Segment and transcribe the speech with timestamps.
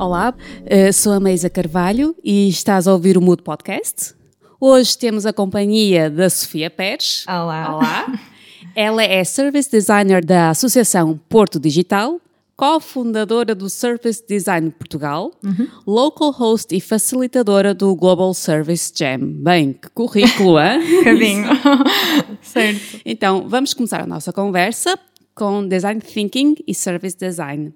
[0.00, 4.14] Olá, eh, sou a Meisa Carvalho e estás a ouvir o Mood Podcast.
[4.58, 7.26] Hoje temos a companhia da Sofia Pérez.
[7.28, 7.74] Olá.
[7.74, 8.20] Olá.
[8.74, 12.18] Ela é Service Designer da Associação Porto Digital,
[12.56, 15.68] cofundadora do Service Design Portugal, uhum.
[15.86, 19.18] local host e facilitadora do Global Service Jam.
[19.20, 20.80] Bem, que currículo, hein?
[21.04, 21.46] Cadinho.
[22.40, 23.02] certo.
[23.04, 24.98] Então, vamos começar a nossa conversa
[25.34, 27.74] com Design Thinking e Service Design.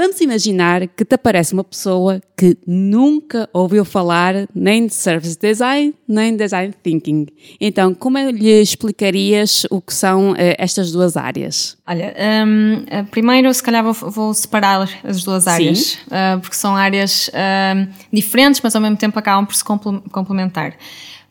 [0.00, 5.92] Vamos imaginar que te aparece uma pessoa que nunca ouviu falar nem de Service Design,
[6.06, 7.26] nem de Design Thinking.
[7.60, 11.76] Então, como é lhe explicarias o que são uh, estas duas áreas?
[11.84, 12.14] Olha,
[12.46, 17.28] um, eh, primeiro, se calhar vou, vou, separar as duas áreas, uh, porque são áreas
[17.30, 20.76] uh, diferentes, mas ao mesmo tempo acabam por se complementar.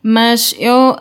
[0.02, 0.94] Mas eu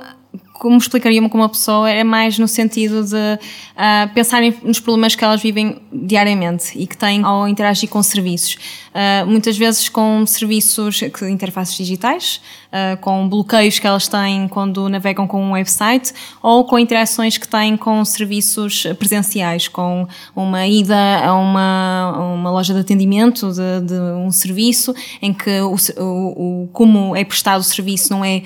[0.59, 5.23] como explicaria com uma pessoa é mais no sentido de uh, pensar nos problemas que
[5.23, 8.57] elas vivem diariamente e que têm ao interagir com serviços.
[8.89, 15.27] Uh, muitas vezes com serviços, interfaces digitais, uh, com bloqueios que elas têm quando navegam
[15.27, 21.35] com um website ou com interações que têm com serviços presenciais, com uma ida a
[21.35, 27.15] uma, uma loja de atendimento de, de um serviço em que o, o, o, como
[27.15, 28.41] é prestado o serviço não é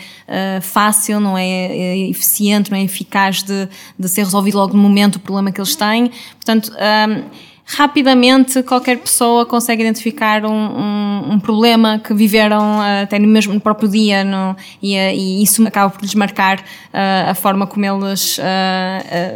[0.62, 5.16] fácil, não é, é eficiente, não é eficaz de, de ser resolvido logo no momento
[5.18, 6.12] o problema que eles têm.
[6.38, 13.18] Portanto, um, rapidamente qualquer pessoa consegue identificar um, um, um, problema que viveram uh, até
[13.18, 17.30] no mesmo no próprio dia no, e, uh, e, isso acaba por lhes marcar uh,
[17.30, 18.40] a forma como eles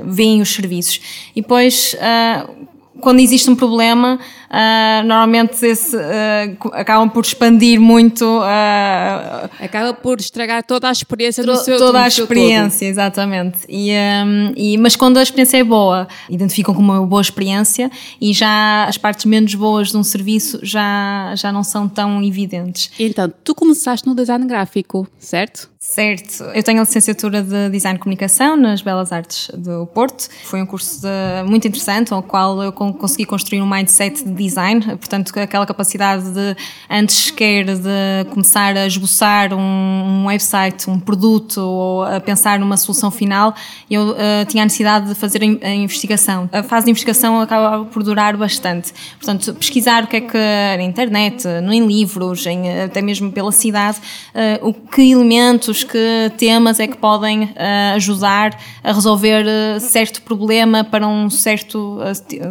[0.05, 1.29] veem os serviços.
[1.35, 1.95] E depois,
[2.99, 4.19] quando existe um problema,
[4.55, 8.23] Uh, normalmente esse, uh, acabam por expandir muito.
[8.23, 13.59] Uh, Acaba por estragar toda a experiência do seu Toda a experiência, exatamente.
[13.67, 17.91] E, um, e, mas quando a experiência é boa, identificam como uma boa experiência
[18.21, 22.91] e já as partes menos boas de um serviço já, já não são tão evidentes.
[22.97, 25.75] Então, tu começaste no design gráfico, certo?
[25.85, 26.43] Certo.
[26.45, 30.27] Eu tenho a licenciatura de Design de Comunicação nas Belas Artes do Porto.
[30.43, 34.81] Foi um curso de, muito interessante, ao qual eu consegui construir um mindset de design,
[34.97, 36.55] portanto, aquela capacidade de,
[36.89, 43.11] antes sequer de começar a esboçar um, website, um produto ou a pensar numa solução
[43.11, 43.53] final,
[43.89, 46.49] eu uh, tinha a necessidade de fazer a investigação.
[46.51, 48.93] A fase de investigação acaba por durar bastante.
[49.17, 50.37] Portanto, pesquisar o que é que
[50.77, 53.97] na internet, em livros, em, até mesmo pela cidade,
[54.33, 59.45] uh, o que elementos, que temas é que podem uh, ajudar a resolver
[59.79, 61.99] certo problema para um certo,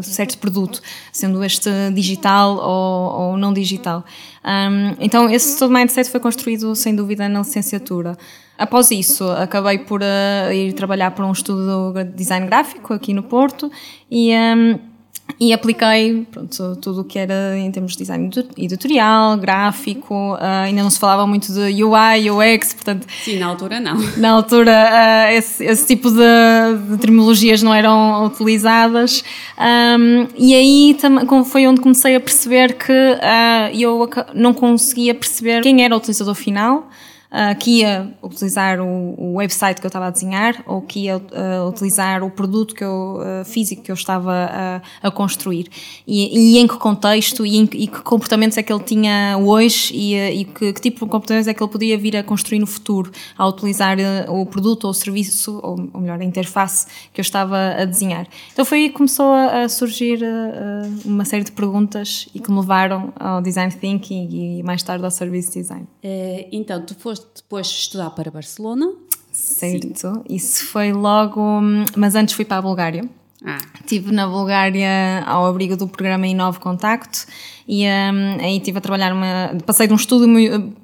[0.03, 0.81] certo produto,
[1.13, 4.05] sendo este digital ou, ou não digital.
[4.45, 8.17] Um, então, esse todo mindset foi construído, sem dúvida, na licenciatura.
[8.59, 13.23] Após isso, acabei por uh, ir trabalhar para um estudo de design gráfico aqui no
[13.23, 13.71] Porto
[14.11, 14.33] e.
[14.35, 14.94] Um,
[15.41, 20.83] e apliquei pronto, tudo o que era em termos de design editorial, gráfico, uh, ainda
[20.83, 23.07] não se falava muito de UI, UX, portanto...
[23.25, 23.97] Sim, na altura não.
[24.17, 29.25] Na altura uh, esse, esse, tipo de, de, terminologias não eram utilizadas
[29.59, 30.97] um, e aí
[31.47, 36.35] foi onde comecei a perceber que uh, eu não conseguia perceber quem era o utilizador
[36.35, 36.89] final,
[37.35, 41.17] uh, que ia utilizar o, o, website que eu estava a desenhar ou que ia
[41.17, 44.49] uh, utilizar o produto que eu, uh, físico que eu estava
[45.03, 45.69] a, a construir
[46.07, 49.93] e, e, em que contexto e, em, e, que comportamentos é que ele tinha hoje
[49.95, 52.67] e, e que, que, tipo de comportamentos é que ele podia vir a construir no
[52.67, 57.23] futuro ao utilizar o produto ou o serviço ou, ou, melhor, a interface que eu
[57.23, 58.27] estava a desenhar.
[58.53, 60.21] Então foi aí que começou a, a surgir
[61.05, 65.11] uma série de perguntas e que me levaram ao design thinking e mais tarde ao
[65.11, 65.87] service design.
[66.03, 68.93] Eh, então, tu foste depois estudar para Barcelona.
[69.33, 70.23] Certo, Sim.
[70.29, 71.61] isso foi logo.
[71.97, 73.09] Mas antes fui para a Bulgária.
[73.45, 73.59] Ah.
[73.81, 77.27] Estive na Bulgária ao abrigo do programa Inove Contacto
[77.67, 79.57] e um, aí estive a trabalhar uma.
[79.65, 80.29] Passei de um estudo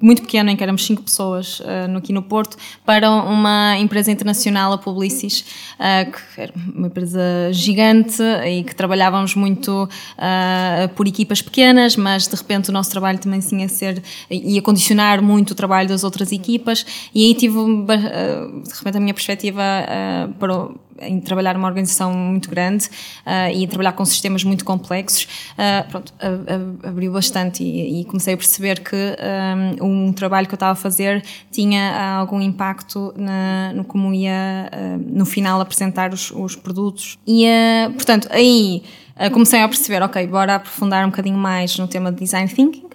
[0.01, 4.73] muito pequeno em que éramos cinco pessoas uh, aqui no Porto para uma empresa internacional,
[4.73, 11.41] a Publicis, uh, que era uma empresa gigante e que trabalhávamos muito uh, por equipas
[11.41, 14.01] pequenas, mas de repente o nosso trabalho também tinha a ser.
[14.29, 19.13] ia condicionar muito o trabalho das outras equipas e aí tive de repente a minha
[19.13, 19.61] perspectiva
[20.39, 22.85] para em trabalhar numa organização muito grande
[23.25, 26.13] uh, e trabalhar com sistemas muito complexos, uh, pronto,
[26.83, 28.95] abriu bastante e, e, comecei a perceber que
[29.81, 34.69] um, um, trabalho que eu estava a fazer tinha algum impacto na, no como ia,
[34.71, 37.17] uh, no final, apresentar os, os produtos.
[37.27, 37.45] E,
[37.95, 38.83] portanto, aí
[39.31, 42.91] comecei a perceber, ok, bora aprofundar um bocadinho mais no tema de design thinking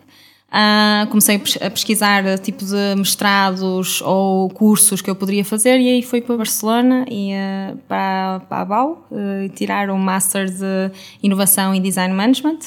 [0.47, 6.03] Uh, comecei a pesquisar tipo de mestrados ou cursos que eu poderia fazer e aí
[6.03, 11.75] fui para Barcelona e uh, para, para a BAU uh, tirar um Master de Inovação
[11.75, 12.61] e Design Management.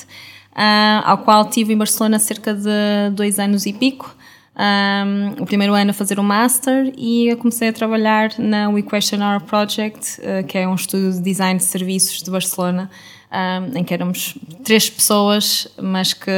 [1.04, 4.16] Ao qual tive em Barcelona cerca de dois anos e pico.
[4.60, 9.20] Um, o primeiro ano a fazer o Master e comecei a trabalhar na We Question
[9.22, 12.92] Our Project, uh, que é um estúdio de design de serviços de Barcelona,
[13.32, 16.30] um, em que éramos três pessoas, mas que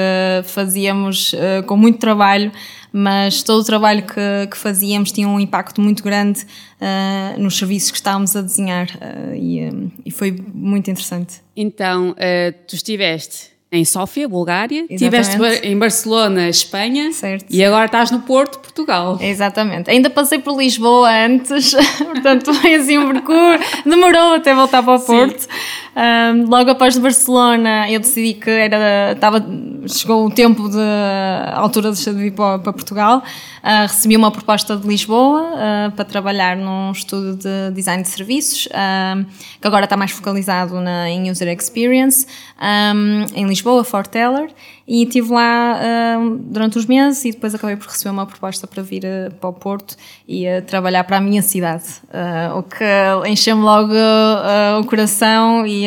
[0.43, 2.51] fazíamos uh, com muito trabalho,
[2.93, 7.89] mas todo o trabalho que, que fazíamos tinha um impacto muito grande uh, nos serviços
[7.89, 8.87] que estávamos a desenhar
[9.33, 9.67] e,
[10.05, 11.41] e, foi muito interessante.
[11.55, 12.15] Então,
[12.67, 17.45] tu estiveste em Sófia, Bulgária, estiveste em Barcelona, Espanha certo.
[17.49, 19.17] e agora estás no Porto, Portugal.
[19.21, 19.89] Exatamente.
[19.89, 21.73] Ainda passei por Lisboa antes,
[22.03, 25.47] portanto foi assim um percurso, demorou até voltar para o Porto.
[25.95, 29.45] Um, logo após Barcelona, eu decidi que era, estava,
[29.87, 33.23] chegou o tempo de a altura de vir para, para Portugal.
[33.63, 38.65] Uh, recebi uma proposta de Lisboa uh, para trabalhar num estudo de design de serviços,
[38.67, 39.25] uh,
[39.59, 42.25] que agora está mais focalizado na, em user experience,
[42.59, 44.49] um, em Lisboa, Fort Teller,
[44.87, 45.79] e estive lá
[46.41, 49.03] durante uns meses e depois acabei por receber uma proposta para vir
[49.39, 49.95] para o Porto
[50.27, 51.85] e trabalhar para a minha cidade,
[52.57, 52.83] o que
[53.29, 53.93] encheu-me logo
[54.79, 55.85] o coração e,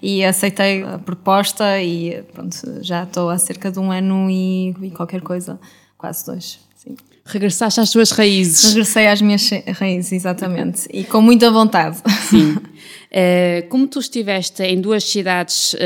[0.00, 4.90] e aceitei a proposta e pronto, já estou há cerca de um ano e, e
[4.90, 5.60] qualquer coisa,
[5.98, 6.70] quase dois.
[7.24, 8.70] Regressaste às tuas raízes.
[8.70, 9.48] Regressei às minhas
[9.78, 10.88] raízes, exatamente.
[10.92, 11.98] e com muita vontade.
[12.28, 12.52] Sim.
[12.52, 15.78] Uh, como tu estiveste em duas cidades uh,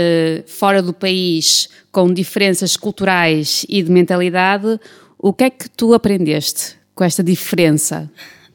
[0.47, 4.81] fora do país, com diferenças culturais e de mentalidade,
[5.19, 8.11] o que é que tu aprendeste com esta diferença?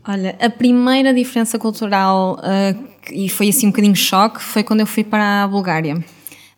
[0.07, 4.87] Olha, a primeira diferença cultural, uh, e foi assim um bocadinho choque, foi quando eu
[4.87, 6.03] fui para a Bulgária.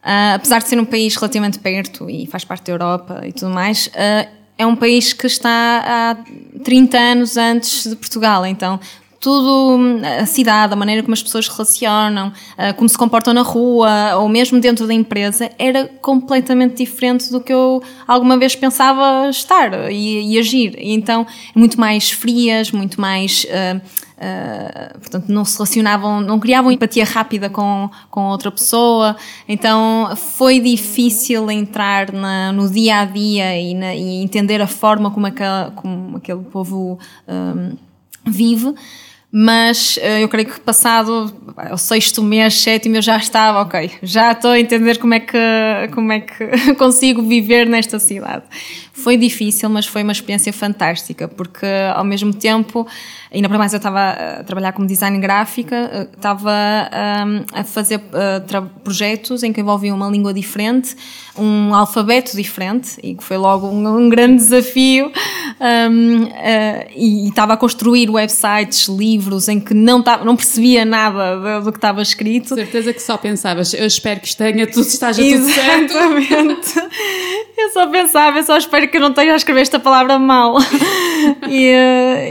[0.01, 3.51] Uh, apesar de ser um país relativamente perto e faz parte da Europa e tudo
[3.51, 4.27] mais, uh,
[4.57, 6.18] é um país que está há
[6.63, 8.80] 30 anos antes de Portugal, então
[9.21, 9.80] tudo,
[10.19, 14.15] a cidade, a maneira como as pessoas se relacionam, ah, como se comportam na rua
[14.18, 19.92] ou mesmo dentro da empresa, era completamente diferente do que eu alguma vez pensava estar
[19.92, 20.75] e, e agir.
[20.80, 23.45] E então, muito mais frias, muito mais.
[24.21, 29.15] Uh, portanto, não se relacionavam, não criavam empatia rápida com, com outra pessoa,
[29.47, 35.09] então foi difícil entrar na, no dia a dia e, na, e entender a forma
[35.09, 37.75] como, aquela, como aquele povo um,
[38.23, 38.75] vive
[39.31, 41.33] mas uh, eu creio que passado
[41.71, 45.38] o sexto mês, sétimo, eu já estava, ok, já estou a entender como é que,
[45.94, 48.44] como é que consigo viver nesta cidade.
[48.94, 51.66] Foi difícil, mas foi uma experiência fantástica, porque
[51.96, 52.86] ao mesmo tempo,
[53.34, 56.52] ainda para mais eu estava a trabalhar como design gráfica, eh, estava
[57.26, 60.96] um, a fazer uh, projetos em que envolviam uma língua diferente,
[61.38, 66.30] um alfabeto diferente, e que foi logo um, um grande desafio, um, uh,
[66.94, 71.66] e, e, estava a construir websites, livros, em que não, tava, não percebia nada do,
[71.66, 72.56] do que estava escrito.
[72.56, 75.94] Certeza que só pensavas, eu espero que tenha tudo, esteja tudo certo.
[75.94, 76.74] Exatamente.
[77.58, 80.58] eu só pensava, eu só espero que eu não esteja a escrever esta palavra mal.
[81.50, 81.74] e,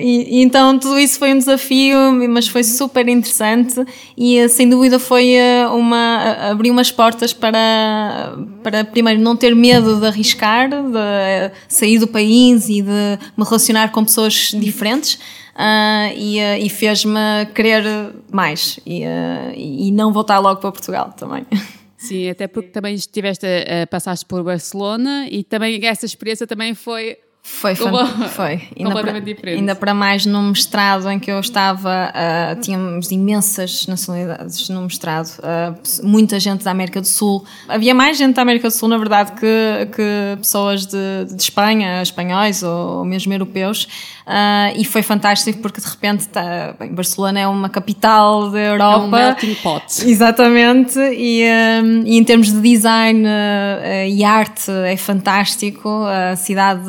[0.03, 1.97] e, e, então tudo isso foi um desafio,
[2.29, 3.85] mas foi super interessante
[4.17, 5.35] e sem dúvida foi
[5.73, 12.07] uma, abriu umas portas para, para primeiro não ter medo de arriscar, de sair do
[12.07, 15.19] país e de me relacionar com pessoas diferentes.
[15.61, 17.85] Uh, e, uh, e fez-me querer
[18.33, 21.45] mais e, uh, e não voltar logo para Portugal também.
[22.01, 27.19] Sim, até porque também estiveste, uh, passaste por Barcelona e também essa experiência também foi
[27.51, 27.89] foi, foi.
[28.29, 28.63] foi.
[28.79, 29.59] Ainda para, diferente.
[29.59, 35.29] Ainda para mais no mestrado em que eu estava, uh, tínhamos imensas nacionalidades no mestrado,
[35.41, 37.45] uh, muita gente da América do Sul.
[37.69, 42.01] Havia mais gente da América do Sul, na verdade, que, que pessoas de, de Espanha,
[42.01, 43.87] espanhóis ou, ou mesmo europeus.
[44.31, 48.95] Uh, e foi fantástico porque de repente tá, bem, Barcelona é uma capital da Europa.
[48.95, 49.85] É um melting pot.
[50.09, 50.99] Exatamente.
[50.99, 51.45] E,
[51.83, 56.05] um, e em termos de design uh, e arte é fantástico.
[56.05, 56.89] A cidade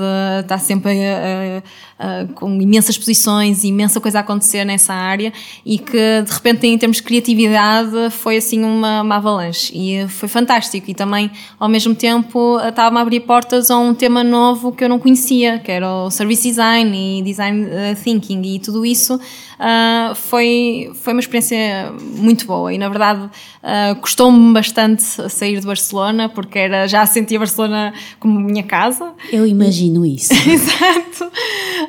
[0.51, 1.63] está sempre a,
[2.01, 5.31] uh, com imensas exposições, imensa coisa a acontecer nessa área
[5.65, 10.27] e que de repente em termos de criatividade foi assim uma, uma avalanche e foi
[10.27, 11.29] fantástico e também
[11.59, 15.59] ao mesmo tempo estava-me a abrir portas a um tema novo que eu não conhecia,
[15.59, 21.13] que era o service design e design uh, thinking e tudo isso uh, foi, foi
[21.13, 26.87] uma experiência muito boa e na verdade uh, custou-me bastante sair de Barcelona porque era,
[26.87, 29.13] já sentia Barcelona como minha casa.
[29.31, 30.33] Eu imagino isso.
[30.47, 31.31] Exato.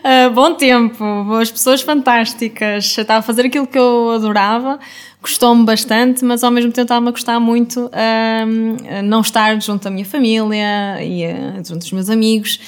[0.03, 2.99] Uh, bom tempo, boas pessoas fantásticas.
[2.99, 4.81] Estava a fazer aquilo que eu adorava,
[5.21, 9.91] gostou-me bastante, mas ao mesmo tempo estava-me a gostar muito uh, não estar junto à
[9.93, 12.59] minha família e uh, junto dos meus amigos.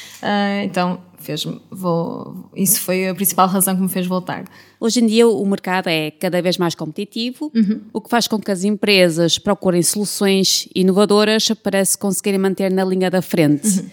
[0.65, 4.45] então fez vou, isso foi a principal razão que me fez voltar.
[4.79, 7.81] Hoje em dia o mercado é cada vez mais competitivo, uhum.
[7.93, 12.85] o que faz com que as empresas procurem soluções inovadoras para se conseguirem manter na
[12.85, 13.67] linha da frente.
[13.67, 13.87] Uhum.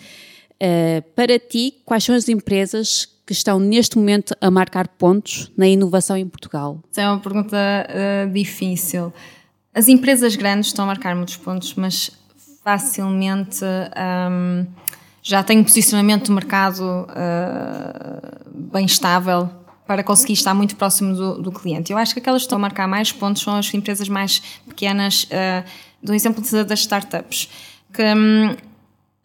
[0.61, 5.67] Uh, para ti, quais são as empresas que estão neste momento a marcar pontos na
[5.67, 6.81] inovação em Portugal?
[6.91, 9.13] Essa é uma pergunta uh, difícil.
[9.73, 12.11] As empresas grandes estão a marcar muitos pontos, mas
[12.63, 14.65] facilmente um,
[15.21, 19.49] já têm um posicionamento do mercado uh, bem estável
[19.85, 21.91] para conseguir estar muito próximo do, do, cliente.
[21.91, 25.23] Eu acho que aquelas que estão a marcar mais pontos são as empresas mais pequenas,
[25.25, 25.67] uh,
[26.01, 27.49] do exemplo das startups,
[27.93, 28.55] que um,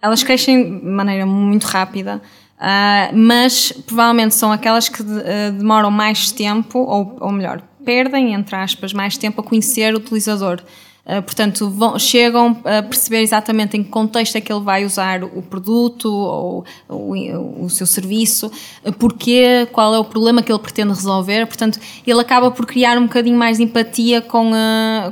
[0.03, 2.21] elas crescem de maneira muito rápida,
[2.59, 8.35] uh, mas provavelmente são aquelas que de, uh, demoram mais tempo, ou, ou melhor, perdem,
[8.35, 10.61] entre aspas, mais tempo a conhecer o utilizador.
[11.05, 15.23] Uh, portanto, vão, chegam a perceber exatamente em que contexto é que ele vai usar
[15.23, 18.51] o produto ou, o seu serviço,
[18.99, 21.47] porquê, qual é o problema que ele pretende resolver.
[21.47, 24.51] Portanto, ele acaba por criar um bocadinho mais de empatia com,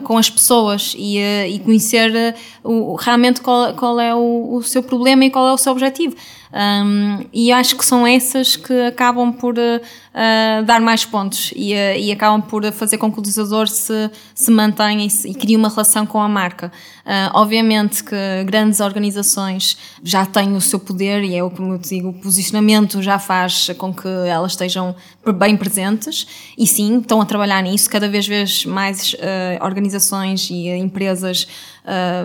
[0.02, 2.34] com as pessoas e, e conhecer
[2.64, 6.16] o, realmente qual, qual é o, o seu problema e qual é o seu objetivo.
[6.52, 11.98] Um, e acho que são essas que acabam por uh, dar mais pontos e, uh,
[11.98, 15.56] e, acabam por fazer com que o utilizador se, se mantenha e, se, e crie
[15.56, 16.70] uma relação com a marca.
[17.04, 18.14] Uh, obviamente que
[18.46, 23.02] grandes organizações já têm o seu poder e é o que eu digo, o posicionamento
[23.02, 24.94] já faz com que elas estejam
[25.36, 27.90] bem presentes e sim, estão a trabalhar nisso.
[27.90, 29.16] Cada vez mais
[29.60, 31.46] organizações e empresas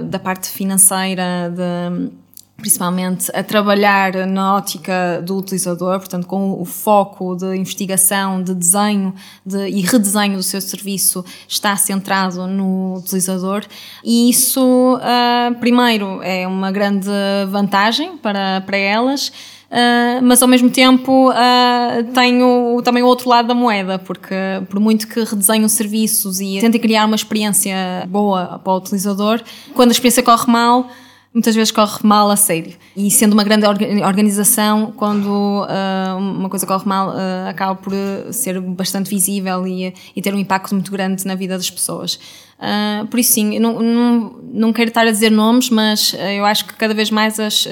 [0.09, 2.11] da parte financeira, de
[2.59, 9.13] principalmente a trabalhar na ótica do utilizador, portanto, com o foco de investigação, de desenho
[9.45, 13.65] de, e redesenho do seu serviço está centrado no utilizador.
[14.03, 14.61] E isso,
[14.95, 17.09] uh, primeiro, é uma grande
[17.49, 19.31] vantagem para, para elas.
[19.69, 24.33] Uh, mas ao mesmo tempo uh, tenho também o outro lado da moeda, porque
[24.67, 27.75] por muito que redesenho serviços e tentem criar uma experiência
[28.07, 29.39] boa para o utilizador,
[29.75, 30.87] quando a experiência corre mal,
[31.33, 32.73] muitas vezes corre mal a sério.
[32.95, 33.65] E sendo uma grande
[34.03, 39.93] organização, quando uh, uma coisa corre mal, uh, acaba por ah, ser bastante visível e,
[40.15, 42.19] e, ter um impacto muito grande na vida das pessoas.
[42.59, 46.65] Uh, por isso, sim, não, não, não quero estar a dizer nomes, mas eu acho
[46.65, 47.65] que cada vez mais as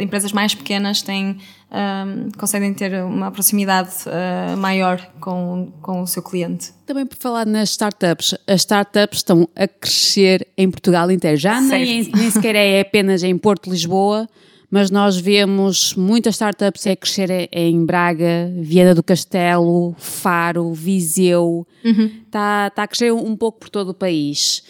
[0.00, 1.38] empresas mais pequenas têm
[1.72, 6.72] um, conseguem ter uma proximidade uh, maior com, com o seu cliente.
[6.84, 11.36] Também por falar nas startups, as startups estão a crescer em Portugal inteiro.
[11.38, 14.28] Já nem, nem sequer é apenas em Porto, Lisboa,
[14.70, 21.66] mas nós vemos muitas startups a crescer em Braga, Viana do Castelo, Faro, Viseu.
[21.82, 22.10] Está uhum.
[22.30, 24.62] Tá, tá a crescer um pouco por todo o país.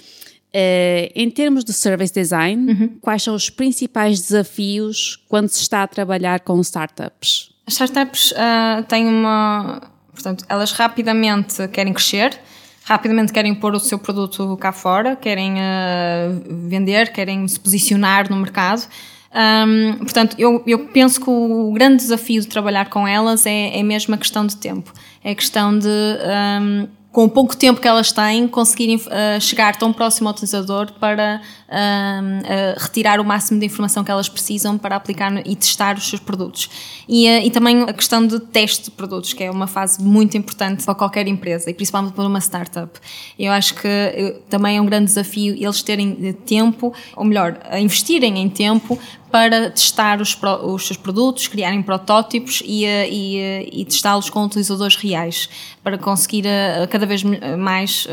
[0.55, 2.99] Uh, em termos de service design, uhum.
[3.01, 7.51] quais são os principais desafios quando se está a trabalhar com startups?
[7.67, 9.81] As startups uh, têm uma.
[10.13, 12.39] Portanto, elas rapidamente querem crescer,
[12.85, 18.37] rapidamente querem pôr o seu produto cá fora, querem uh, vender, querem se posicionar no
[18.37, 18.87] mercado.
[19.35, 23.83] Um, portanto, eu, eu penso que o grande desafio de trabalhar com elas é, é
[23.83, 24.93] mesmo a questão de tempo.
[25.25, 25.89] É a questão de.
[25.89, 30.93] Um, com o pouco tempo que elas têm, conseguirem uh, chegar tão próximo ao utilizador
[30.99, 35.99] para uh, uh, retirar o máximo de informação que elas precisam para aplicar e testar
[35.99, 36.71] os seus produtos.
[37.07, 40.85] E, e, também a questão de teste de produtos, que é uma fase muito importante
[40.85, 42.99] para qualquer empresa e principalmente para uma startup.
[43.39, 48.49] Eu acho que também é um grande desafio eles terem tempo, ou melhor, investirem em
[48.49, 48.99] tempo
[49.33, 55.49] para testar os, os seus produtos, criarem protótipos e, e, e testá-los com utilizadores reais,
[55.83, 57.23] para conseguir uh, cada vez
[57.59, 58.07] mais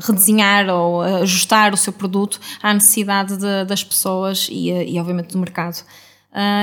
[0.00, 5.38] redesenhar ou ajustar o seu produto à necessidade de, das pessoas e, e, obviamente, do
[5.38, 5.84] mercado.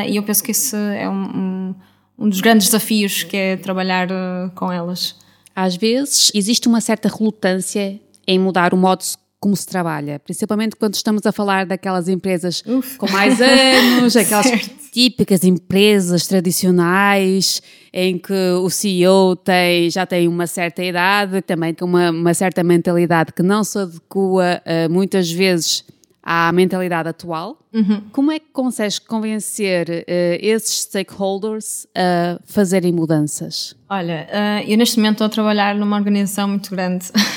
[0.08, 1.76] e eu penso que esse é um,
[2.18, 4.08] um, dos grandes desafios que é trabalhar
[4.56, 5.16] com elas.
[5.54, 9.04] Às vezes existe uma certa relutância em mudar o modo
[9.44, 12.96] como se trabalha, principalmente quando estamos a falar daquelas empresas Uf.
[12.96, 14.50] com mais anos, aquelas
[14.90, 21.84] típicas empresas tradicionais em que o CEO tem, já tem uma certa idade, também com
[21.84, 25.84] uma, uma certa mentalidade que não se adequa uh, muitas vezes
[26.24, 27.58] à mentalidade atual.
[27.74, 28.02] Uhum.
[28.14, 30.04] Como é que consegues convencer uh,
[30.40, 33.76] esses stakeholders a fazerem mudanças?
[33.90, 37.08] Olha, uh, eu neste momento estou a trabalhar numa organização muito grande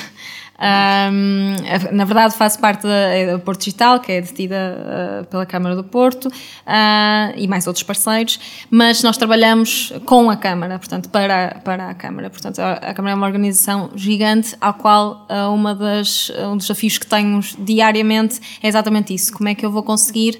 [0.59, 1.55] Um,
[1.95, 5.83] na verdade, faço parte da, é Porto Digital, que é detida uh, pela Câmara do
[5.83, 11.91] Porto, uh, e mais outros parceiros, mas nós trabalhamos com a Câmara, portanto, para, para
[11.91, 12.29] a Câmara.
[12.29, 16.97] Portanto, a, Câmara é uma organização gigante, ao qual uh, uma das, um dos desafios
[16.97, 20.39] que tenho diariamente é exatamente isso: como é que eu vou conseguir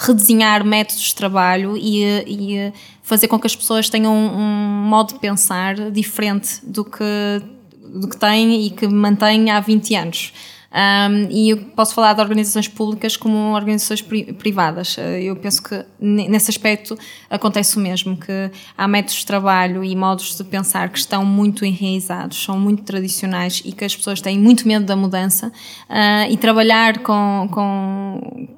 [0.00, 2.72] redesenhar métodos de trabalho e, e
[3.02, 7.04] fazer com que as pessoas tenham um modo de pensar diferente do que
[7.94, 10.32] do que tem e que mantém há 20 anos.
[10.72, 14.96] Um, e eu posso falar de organizações públicas como organizações pri privadas.
[14.98, 16.96] Eh, eu penso que nesse aspecto
[17.28, 21.64] acontece o mesmo, que há métodos de trabalho e modos de pensar que estão muito
[21.64, 26.36] enraizados, são muito tradicionais e que as pessoas têm muito medo da mudança uh, e
[26.36, 28.48] trabalhar com, com,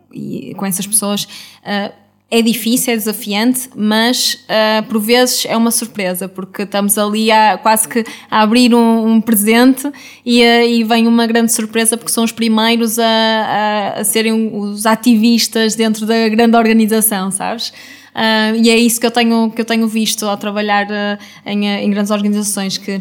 [0.54, 2.01] com essas pessoas uh,
[2.32, 7.58] é difícil, é desafiante, mas uh, por vezes é uma surpresa, porque estamos ali a,
[7.58, 9.86] quase que a abrir um, um presente
[10.24, 14.50] e, uh, e, vem uma grande surpresa porque são os primeiros a, a, a serem
[14.50, 17.68] os ativistas dentro da grande organização, sabes?
[17.68, 20.86] Uh, e é isso que eu tenho, que eu tenho visto ao trabalhar
[21.44, 22.92] em, em grandes organizações, que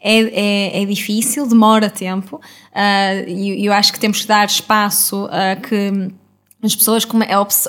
[0.00, 2.40] é, é, é, difícil, demora tempo,
[3.28, 6.10] e eu acho que temos que dar espaço a que
[6.62, 7.06] as pessoas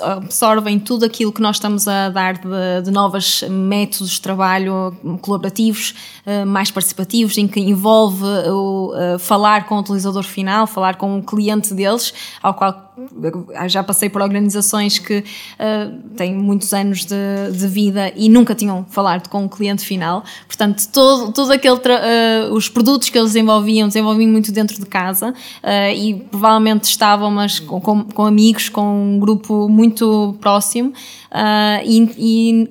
[0.02, 5.94] absorvem tudo aquilo que nós estamos a dar de, de novos métodos de trabalho colaborativos,
[6.26, 11.18] eh, mais participativos, em que envolve o, eh, falar com o utilizador final, falar com
[11.18, 12.91] o cliente deles, ao qual
[13.68, 17.14] já passei por organizações que uh, têm muitos anos de,
[17.50, 20.22] de, vida e nunca tinham falado com o cliente final.
[20.46, 25.30] Portanto, todo, todo aquele uh, os produtos que eles desenvolviam, desenvolviam muito dentro de casa
[25.30, 30.92] uh, e provavelmente estavam mas com, com, com, amigos, com um grupo muito próximo
[31.84, 32.70] e, e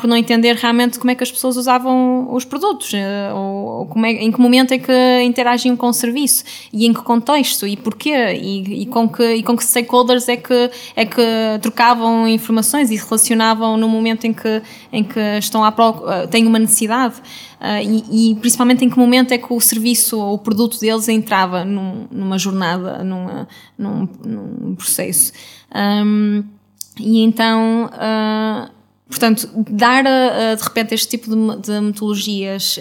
[0.00, 2.92] por não entender realmente como é que as pessoas usavam os produtos,
[3.32, 7.02] ou, ou é, em que momento é que interagiam com o serviço e em que
[7.02, 11.22] contexto e porquê e, e com que, e com que stakeholders é que, é que
[11.60, 14.62] trocavam informações e relacionavam no momento em que,
[14.92, 17.16] em que estão à procura, têm uma necessidade.
[17.60, 21.08] Uh, e, e, principalmente em que momento é que o serviço ou o produto deles
[21.08, 25.32] entrava num, numa jornada, numa, num, num processo.
[25.74, 26.42] Um,
[26.98, 27.90] e então.
[27.92, 32.78] Uh, Portanto, dar uh, de repente este tipo de, de metodologias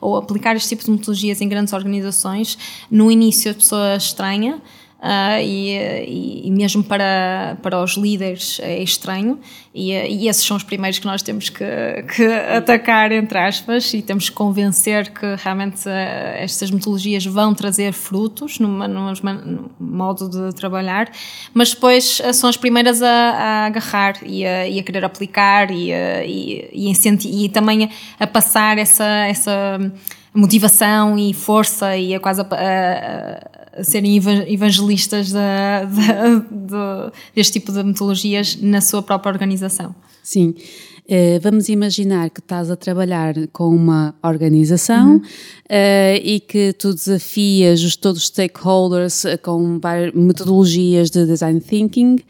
[0.00, 2.58] ou aplicar este tipo de metodologias em grandes organizações,
[2.90, 4.60] no início a pessoa estranha,
[5.00, 9.40] Uh, e, e, mesmo para, para os líderes é estranho,
[9.74, 11.64] e, e esses são os primeiros que nós temos que,
[12.14, 17.94] que atacar, entre aspas, e temos que convencer que realmente uh, estas metodologias vão trazer
[17.94, 21.10] frutos no, no, no, modo de trabalhar,
[21.54, 25.70] mas depois uh, são as primeiras a, a agarrar e a, e a, querer aplicar
[25.70, 25.92] e,
[26.26, 27.84] e, e, e também
[28.18, 29.06] a, a passar essa.
[29.06, 29.80] essa
[30.34, 34.16] motivação e força e é quase a, a, a serem
[34.48, 39.94] evangelistas da, da, de, deste tipo de metodologias na sua própria organização.
[40.22, 40.54] Sim.
[41.06, 45.16] Uh, vamos imaginar que estás a trabalhar com uma organização uhum.
[45.16, 49.80] uh, e que tu desafias os, todos os stakeholders uh, com
[50.14, 52.20] metodologias de design thinking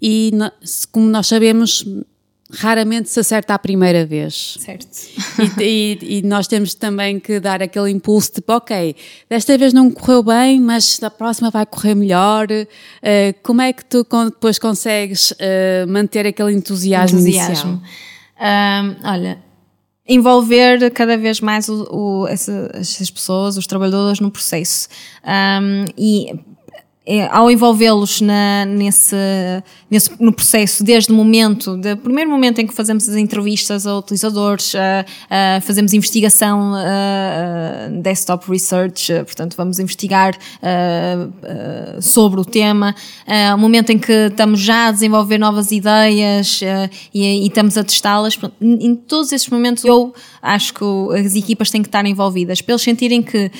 [0.00, 0.30] e,
[0.90, 1.84] como nós sabemos,
[2.50, 4.56] raramente se acerta à primeira vez.
[4.60, 4.86] Certo.
[5.60, 8.94] E, e, e, nós temos também que dar aquele impulso de, ok,
[9.28, 12.46] desta vez não correu bem, mas da próxima vai correr melhor.
[12.50, 17.70] Uh, como é que tu depois consegues uh, manter aquele entusiasmo, entusiasmo.
[17.72, 17.82] inicial?
[18.38, 19.38] Um, olha,
[20.08, 24.88] envolver cada vez mais o, o, essas pessoas, os trabalhadores no processo.
[25.24, 26.32] Um, e
[27.30, 29.14] ao envolvê-los nesse,
[29.88, 33.96] nesse, no processo, desde o momento, do primeiro momento em que fazemos as entrevistas a
[33.96, 40.36] utilizadores, uh, uh, fazemos investigação, uh, desktop research, portanto, vamos investigar
[42.00, 42.94] sobre o tema,
[43.54, 46.60] o momento em que estamos já a desenvolver novas ideias
[47.14, 50.14] e, e, estamos a testá-las, em todos esses momentos eu
[50.46, 50.84] acho que
[51.18, 53.50] as equipas têm que estar envolvidas, para eles sentirem que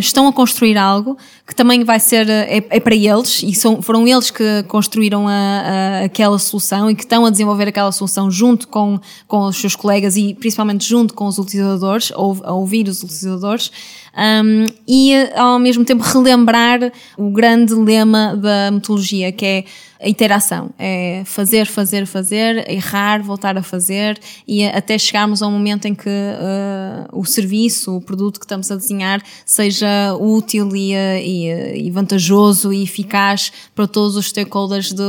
[0.00, 4.06] estão a construir algo que também vai ser, é, é para eles e são, foram
[4.06, 8.66] eles que construíram a, a, aquela solução e que estão a desenvolver aquela solução junto
[8.66, 13.02] com, com os seus colegas e principalmente junto com os utilizadores, ou, a ouvir os
[13.02, 13.70] utilizadores
[14.16, 19.64] um, e ao mesmo tempo relembrar o grande lema da metodologia, que é
[20.00, 25.52] a interação, é fazer, fazer, fazer, errar, voltar a fazer e até chegarmos a um
[25.52, 30.92] momento em que uh, o serviço, o produto que estamos a desenhar seja útil e,
[30.92, 35.02] e, e vantajoso e eficaz para todos os stakeholders de,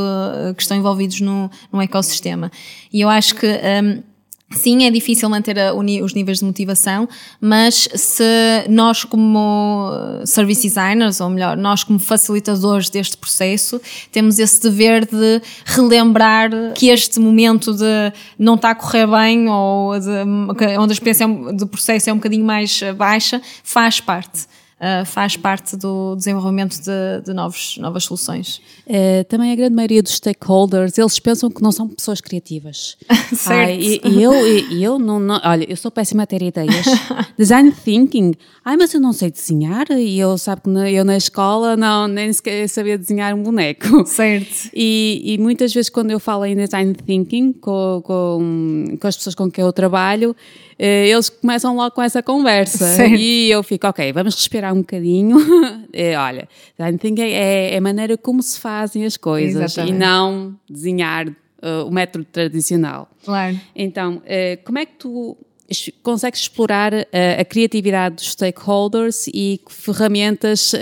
[0.55, 2.51] que estão envolvidos no, no ecossistema.
[2.91, 4.03] E eu acho que um,
[4.49, 7.07] Sim, é difícil manter a, os níveis de motivação,
[7.39, 8.23] mas se
[8.69, 9.89] nós, como
[10.25, 16.87] service designers, ou melhor, nós, como facilitadores deste processo, temos esse dever de relembrar que
[16.87, 20.09] este momento de não está a correr bem ou de,
[20.79, 24.47] onde a experiência do processo é um bocadinho mais baixa, faz parte
[24.79, 28.61] uh, faz parte do desenvolvimento de, de novos, novas soluções.
[28.85, 32.97] Uh, também a grande maioria dos stakeholders, eles pensam que não são pessoas criativas.
[33.35, 33.71] certo.
[33.71, 36.85] e, e, eu, e, eu não, não, olha, eu sou péssima a ter ideias.
[37.37, 41.75] Design thinking, ai, mas eu não sei desenhar e eu sabe que eu na escola
[41.75, 44.05] não, nem sequer sabia desenhar um boneco.
[44.05, 44.69] Certo.
[44.73, 49.35] E, e muitas vezes quando eu falo em design thinking com, com, com as pessoas
[49.35, 52.85] com quem eu trabalho, eh, eles começam logo com essa conversa.
[52.97, 53.15] Certo.
[53.15, 55.37] E eu fico, ok, vamos respirar um bocadinho.
[55.91, 59.95] é, olha, é, é a maneira como se fazem as coisas Exatamente.
[59.95, 63.09] e não desenhar uh, o método tradicional.
[63.23, 63.59] Claro.
[63.75, 65.37] Então, uh, como é que tu
[66.01, 67.05] consegues explorar uh,
[67.39, 70.73] a criatividade dos stakeholders e que ferramentas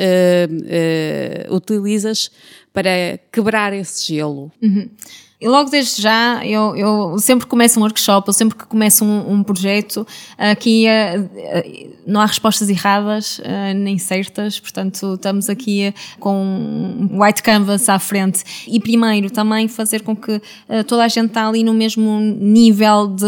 [1.50, 2.32] utilizas
[2.72, 4.52] para quebrar esse gelo?
[4.62, 4.90] Uhum.
[5.40, 9.34] E logo desde já, eu, eu sempre começo um workshop, eu sempre que começo um,
[9.34, 15.94] um projeto, aqui uh, uh, não há respostas erradas uh, nem certas, portanto estamos aqui
[16.22, 18.66] com um white canvas à frente.
[18.66, 20.42] E primeiro também fazer com que
[20.88, 23.26] toda a gente está ali no mesmo nível de,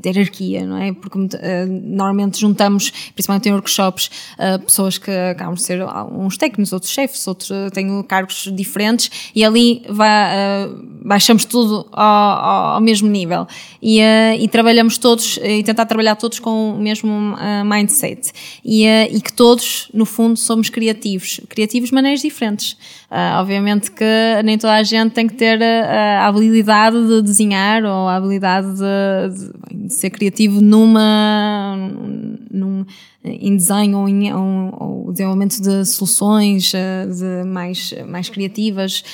[0.00, 0.92] de hierarquia, não é?
[0.92, 1.18] Porque
[1.68, 4.10] normalmente juntamos, principalmente em workshops,
[4.64, 9.84] pessoas que acabam de ser uns técnicos, outros chefes, outros têm cargos diferentes e ali
[9.88, 10.61] vai
[11.04, 13.46] baixamos tudo ao, ao, mesmo nível.
[13.80, 18.32] E, uh, e, trabalhamos todos e tentar trabalhar todos com o mesmo uh, mindset.
[18.64, 21.40] E, e, que todos no fundo somos criativos.
[21.48, 22.76] Criativos de maneiras diferentes.
[23.38, 24.04] Obviamente que
[24.42, 29.36] nem toda a gente tem que ter a habilidade de desenhar ou a habilidade de,
[29.36, 31.76] de, de ser criativo numa
[32.50, 32.86] num,
[33.24, 39.04] em desenho ou ou, ou desenvolvimento de soluções de mais, mais criativas.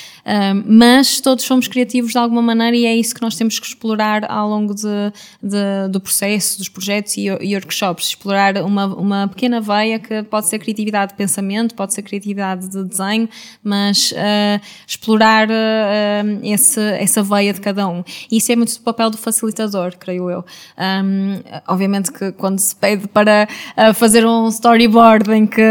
[0.65, 4.29] Mas todos somos criativos de alguma maneira e é isso que nós temos que explorar
[4.29, 8.09] ao longo de, de do processo, dos projetos e, e, workshops.
[8.09, 12.83] Explorar uma, uma pequena veia que pode ser criatividade de pensamento, pode ser criatividade de
[12.83, 13.29] desenho,
[13.63, 18.03] mas uh, explorar uh, esse, essa veia de cada um.
[18.31, 20.45] E isso é muito o papel do facilitador, creio eu.
[20.77, 23.47] Um, obviamente que quando se pede para
[23.77, 25.61] uh, fazer um storyboard em que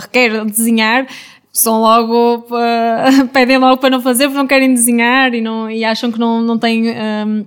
[0.00, 1.06] requer desenhar,
[1.54, 5.84] são logo, uh, pedem logo para não fazer porque não querem desenhar e, não, e
[5.84, 7.46] acham que não, não têm um, uh,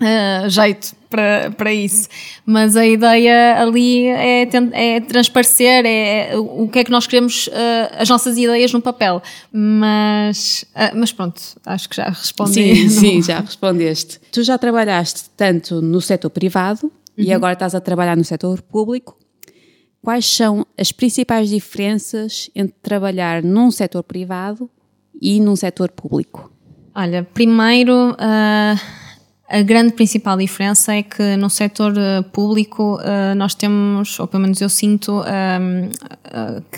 [0.00, 2.08] ah, jeito para, para isso.
[2.46, 7.48] Mas a ideia ali é, é transparecer, é, é o que é que nós queremos,
[7.48, 7.50] uh,
[7.98, 9.20] as nossas ideias no papel.
[9.52, 12.52] Mas, mas pronto, acho que já respondi.
[12.52, 14.20] Sim, sim, já respondeste.
[14.30, 17.24] Tu já trabalhaste tanto no setor privado uhum.
[17.24, 19.18] e agora estás a trabalhar no setor público
[20.02, 24.70] quais são as principais diferenças entre trabalhar num setor privado
[25.20, 26.50] e num setor público?
[26.94, 28.80] Olha, primeiro, uh,
[29.48, 34.42] a grande principal diferença é que no setor uh, público uh, nós temos, ou pelo
[34.42, 35.22] menos eu sinto,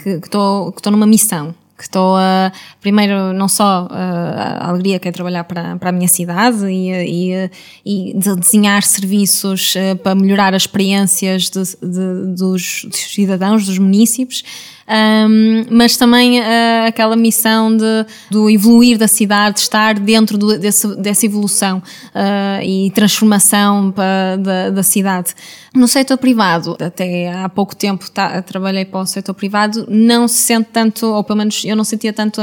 [0.03, 5.45] que estou numa missão que estou a, primeiro, não só a, alegria que é trabalhar
[5.45, 7.51] para, para a minha cidade e, e,
[7.87, 13.79] e de desenhar serviços eh, para melhorar as experiências de, de, dos, dos cidadãos, dos
[13.79, 14.45] municípios,
[14.91, 16.45] um, mas também uh,
[16.89, 22.63] aquela missão de, do evoluir da cidade, de estar dentro do, desse, dessa evolução uh,
[22.65, 23.95] e transformação
[24.43, 25.33] da, da, cidade.
[25.73, 30.39] No setor privado, até há pouco tempo tá, trabalhei para o setor privado, não se
[30.39, 32.41] sente tanto, ou pelo menos eu não sentia tanto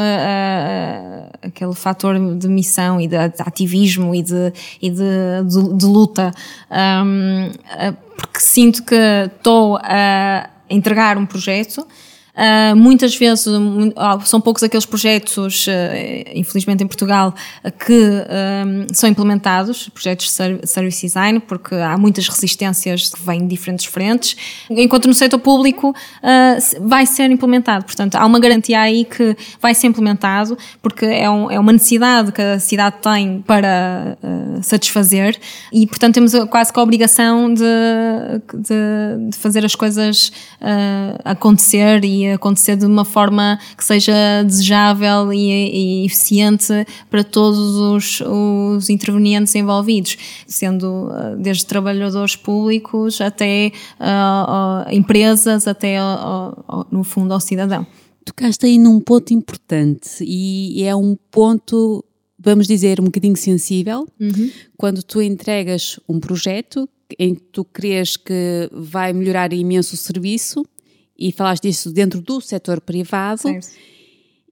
[1.41, 6.31] aquele fator de missão e de, de ativismo e de, e de, de, de luta,
[7.05, 7.51] um,
[8.15, 11.85] porque sinto que estou a entregar um projeto
[12.37, 15.71] Uh, muitas vezes uh, são poucos aqueles projetos, uh,
[16.35, 17.33] infelizmente em Portugal,
[17.85, 17.97] que
[18.93, 24.35] são implementados, projetos de service design, porque há muitas resistências que vêm de diferentes frentes,
[24.69, 25.95] enquanto no setor público
[26.81, 27.85] vai ser implementado.
[27.85, 32.31] Portanto, há uma garantia aí que vai ser implementado, porque é, um, é uma necessidade
[32.31, 34.17] que a cidade tem para
[34.61, 35.37] satisfazer
[35.71, 37.63] e, portanto, temos quase que a obrigação de,
[38.53, 40.31] de, de fazer as coisas
[41.23, 46.73] acontecer e acontecer de uma forma que seja desejável e, e eficiente
[47.09, 55.67] para todos os, os, intervenientes envolvidos, sendo uh, desde trabalhadores públicos até uh, uh, empresas,
[55.67, 55.97] até
[56.91, 57.85] no fundo ao cidadão.
[58.25, 62.03] Tocaste aí num ponto importante e é um ponto
[62.39, 64.51] vamos dizer, um bocadinho sensível, uhum.
[64.77, 66.87] quando tu entregas um projeto
[67.17, 70.65] em que tu crês que vai melhorar imenso o serviço
[71.17, 73.49] e falaste disso dentro do setor privado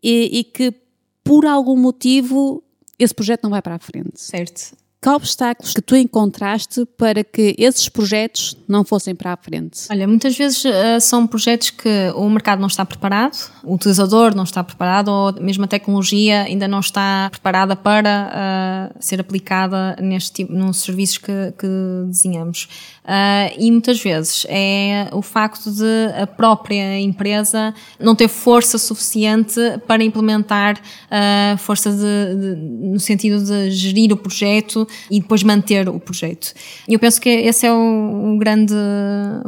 [0.01, 0.73] e, e, que
[1.23, 2.63] por algum motivo
[2.97, 4.21] esse projeto não vai para a frente.
[4.21, 4.75] Certo.
[5.05, 9.81] Que obstáculos que tu encontraste para que esses projetos não fossem para a frente?
[9.91, 14.43] Olha, muitas vezes uh, são projetos que o mercado não está preparado, o utilizador não
[14.43, 20.31] está preparado ou mesmo a tecnologia ainda não está preparada para uh, ser aplicada neste
[20.31, 21.67] tipo, nos serviços que, que
[22.07, 22.67] desenhamos.
[23.03, 29.59] Uh, e muitas vezes é o facto de a própria empresa não ter força suficiente
[29.85, 30.81] para implementar
[31.59, 36.53] força de, de, no sentido de gerir o projeto e depois manter o projeto.
[36.87, 38.73] E eu penso que esse é o grande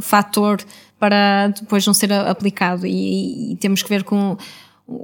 [0.01, 0.61] fator
[0.99, 4.35] para depois não ser aplicado e, e, temos que ver com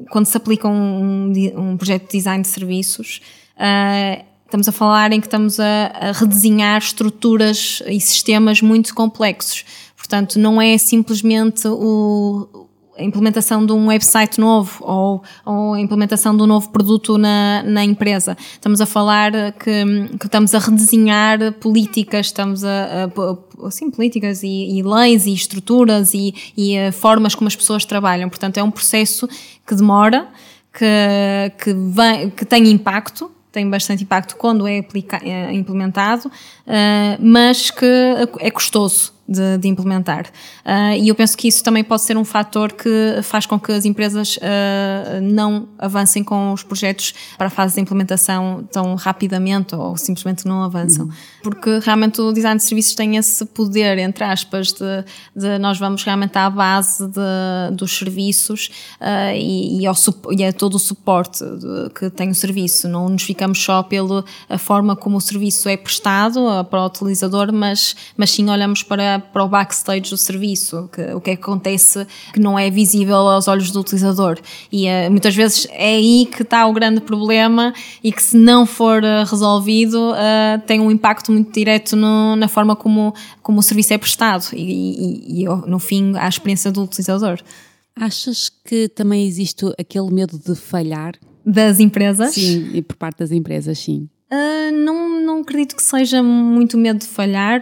[0.10, 3.22] quando se aplica um, um projeto de design de serviços
[3.58, 9.66] uh, Estamos a falar em que estamos a, a redesenhar estruturas e sistemas muito complexos.
[9.98, 16.36] Portanto, não é simplesmente o, a implementação de um website novo ou, ou, a implementação
[16.36, 18.38] de um novo produto na, na empresa.
[18.54, 24.78] Estamos a falar que, que estamos a redesenhar políticas, estamos a, a assim, políticas e,
[24.78, 28.30] e, leis e estruturas e, e eh, formas como as pessoas trabalham.
[28.30, 29.28] Portanto, é um processo
[29.66, 30.28] que demora,
[30.74, 34.84] que, que, vem, que tem impacto, tem bastante impacto quando é,
[35.22, 36.32] é implementado, uh,
[37.20, 37.86] mas que
[38.40, 40.26] é custoso de, de implementar.
[40.66, 43.72] Uh, e eu penso que isso também pode ser um fator que faz com que
[43.72, 49.76] as empresas uh, não avancem com os projetos para a fase de implementação tão rapidamente
[49.76, 51.06] ou simplesmente não avançam.
[51.06, 51.12] Uhum.
[51.42, 55.06] Porque realmente o design de serviços tem esse poder, entre aspas, de,
[55.36, 59.96] de nós vamos realmente à base de, dos serviços uh, e, e, ao,
[60.32, 61.44] e a todo o suporte
[61.98, 62.88] que tem o serviço.
[62.90, 64.26] Não nos ficamos só pela
[64.58, 69.44] forma como o serviço é prestado para o utilizador, mas, mas sim olhamos para para,
[69.44, 73.48] o backstage do serviço, que, o que é que acontece que não é visível aos
[73.48, 74.40] olhos do utilizador.
[74.72, 78.66] E uh, muitas vezes é aí que está o grande problema e que se não
[78.66, 83.64] for uh, resolvido uh, tem um impacto muito direto no, na forma como, como o
[83.64, 87.40] serviço é prestado e, e, e no fim à experiência do utilizador.
[87.96, 91.14] Achas que também existe aquele medo de falhar?
[91.46, 92.34] Das empresas?
[92.34, 94.10] Sim, e por parte das empresas, sim.
[94.32, 97.62] Uh, não, não acredito que seja muito medo de falhar.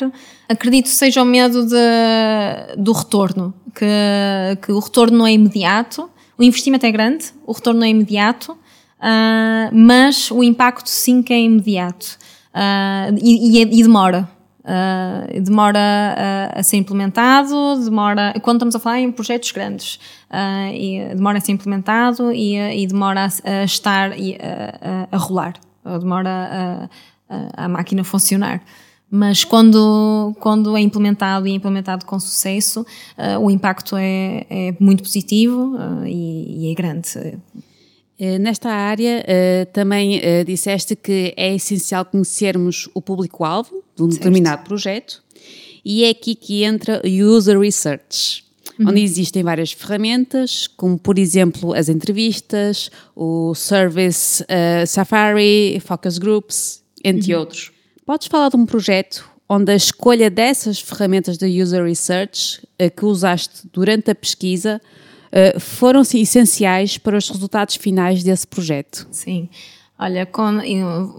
[0.51, 3.85] Acredito seja o medo de, do retorno, que,
[4.61, 6.09] que o retorno não é imediato.
[6.37, 11.31] O investimento é grande, o retorno não é imediato, uh, mas o impacto sim que
[11.31, 12.17] é imediato
[12.53, 14.27] uh, e, e, e, demora.
[14.59, 19.99] Uh, demora a, a, ser implementado, demora quando estamos a falar em projetos grandes,
[21.15, 25.53] demora a ser implementado e, e demora a, a estar a, a, rolar
[25.99, 26.89] demora
[27.57, 28.61] a máquina funcionar
[29.11, 32.85] mas quando, quando é implementado e é implementado com sucesso,
[33.17, 37.09] uh, o impacto é, é muito positivo uh, e, e, é grande.
[38.17, 44.23] Eh, nesta área, uh, também disseste que é essencial conhecermos o público-alvo de um certo.
[44.23, 45.21] determinado projeto
[45.83, 48.45] e é aqui que entra o User Research
[48.79, 48.89] uhum.
[48.89, 54.45] onde existem várias ferramentas, como por exemplo as entrevistas, o Service
[54.87, 57.39] Safari, Focus Groups, entre uhum.
[57.41, 57.70] outros.
[58.11, 63.05] Podes falar de um projeto onde a escolha dessas ferramentas de User Research uh, que
[63.05, 64.81] usaste durante a pesquisa
[65.31, 69.07] uh, foram essenciais para os resultados finais desse projeto?
[69.11, 69.47] Sim.
[70.03, 70.57] Olha, com,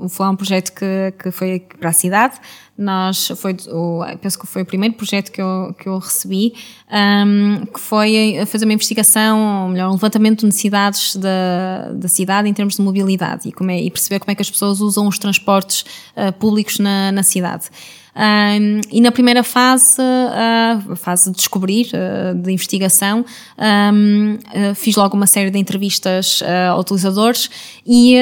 [0.08, 2.40] foi um projeto que, que foi para a cidade.
[2.76, 6.52] Nós, foi, o, penso que foi o primeiro projeto que eu, que eu recebi,
[6.90, 12.48] um, que foi fazer uma investigação, ou melhor, um levantamento de necessidades da, da cidade
[12.48, 15.06] em termos de mobilidade e, como é, e perceber como é que as pessoas usam
[15.06, 15.82] os transportes
[16.16, 17.66] uh, públicos na, na cidade.
[18.14, 23.24] Um, e na primeira fase, a uh, fase de descobrir, uh, de investigação,
[23.58, 27.50] um, uh, fiz logo uma série de entrevistas a utilizadores
[27.86, 28.16] e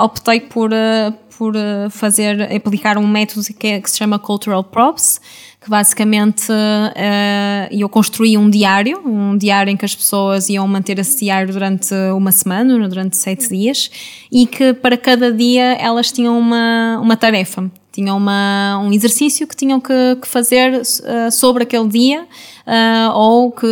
[0.00, 0.70] optei por,
[1.42, 1.54] por
[1.90, 5.20] fazer, aplicar um método que, é, que se chama Cultural Props,
[5.60, 11.00] que basicamente uh, eu construí um diário, um diário em que as pessoas iam manter
[11.00, 13.90] esse diário durante uma semana, durante sete dias,
[14.30, 17.68] e que para cada dia elas tinham uma, uma tarefa.
[17.90, 22.24] Tinham uma, um exercício que tinham que, que fazer uh, sobre aquele dia
[23.14, 23.66] ou que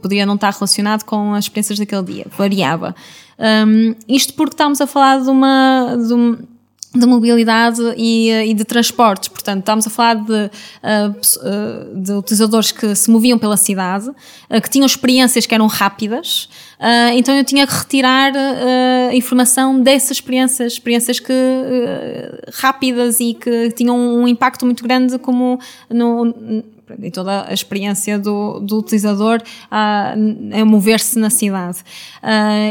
[0.00, 2.94] podia não estar relacionado com as experiências daquele dia, variava.
[3.38, 5.96] Um, isto porque estamos a falar de uma.
[5.96, 6.57] De
[6.94, 9.28] de mobilidade e, e, de transportes.
[9.28, 10.50] Portanto, estamos a falar de,
[10.82, 16.48] uh, de utilizadores que se moviam pela cidade, uh, que tinham experiências que eram rápidas,
[16.78, 23.34] Uh, então eu tinha que retirar uh, informação dessas experiências, experiências que uh, rápidas e
[23.34, 25.58] que tinham um impacto muito grande como
[25.90, 26.62] no,
[27.02, 31.78] em toda a experiência do, do utilizador a, a mover-se na cidade.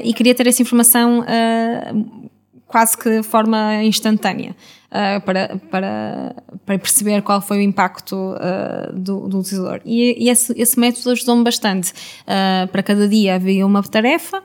[0.04, 1.24] e queria ter essa informação
[2.68, 4.56] quase que de forma instantânea.
[4.88, 9.82] Uh, para, para, para perceber qual foi o impacto uh, do, do, utilizador.
[9.84, 11.92] E, e esse, esse, método ajudou-me bastante.
[12.22, 14.42] Uh, para cada dia havia uma tarefa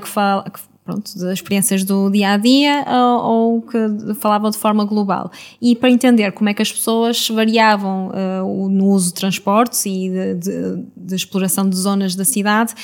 [0.00, 4.58] que, fala, que pronto, das experiências do dia a dia ou, ou, que falava de
[4.58, 5.30] forma global.
[5.60, 10.10] E para entender como é que as pessoas variavam uh, no uso de transportes e
[10.10, 12.74] de, de, de exploração de zonas da cidade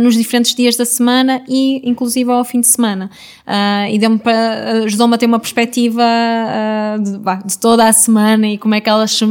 [0.00, 3.10] nos diferentes dias da semana e inclusive ao fim de semana.
[3.46, 4.00] Uh, e
[4.84, 8.80] ajudou-me a ter uma perspectiva uh, de, bah, de, toda a semana e como é
[8.80, 9.24] que elas se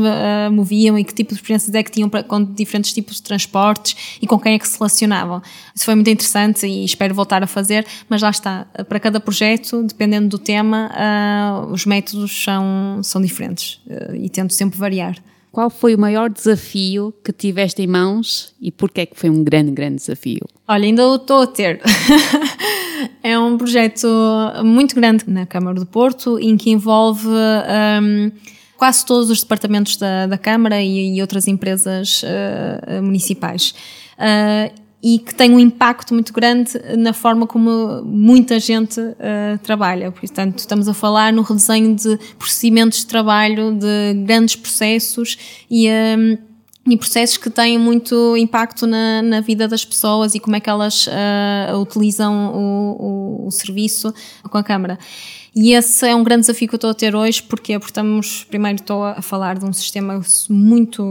[0.52, 4.20] moviam e que tipo de experiências é que tinham para, com diferentes tipos de transportes
[4.22, 5.42] e com quem é que se relacionavam.
[5.74, 9.84] Isso foi muito interessante e espero voltar a fazer mas lá está, para cada projeto,
[9.84, 15.18] dependendo do tema, uh, os métodos são, são diferentes uh, e tento sempre variar.
[15.54, 19.44] Qual foi o maior desafio que tiveste em mãos e porquê é que foi um
[19.44, 20.42] grande, grande desafio?
[20.68, 21.80] Olha, ainda o estou a ter.
[23.22, 24.08] é um projeto
[24.66, 28.32] muito grande na Câmara do Porto, em que envolve um,
[28.78, 33.76] quase todos os departamentos da, da Câmara e, e outras empresas uh, municipais.
[34.18, 40.10] Uh, e que tem um impacto muito grande na forma como muita gente uh, trabalha.
[40.14, 45.38] Portanto, estamos a falar no redesenho de procedimentos de trabalho, de grandes processos
[45.70, 45.88] e.
[45.88, 46.38] Um, ehm,
[46.86, 50.70] e processos que têm muito impacto na, na vida das pessoas e como é que
[50.70, 54.14] elas uh, utilizam o, o, o, serviço
[54.50, 55.00] com a Câmara.
[55.56, 58.44] E esse é um grande desafio que eu estou a ter hoje, porque, porque estamos,
[58.50, 61.04] primeiro estou a falar de um sistema muito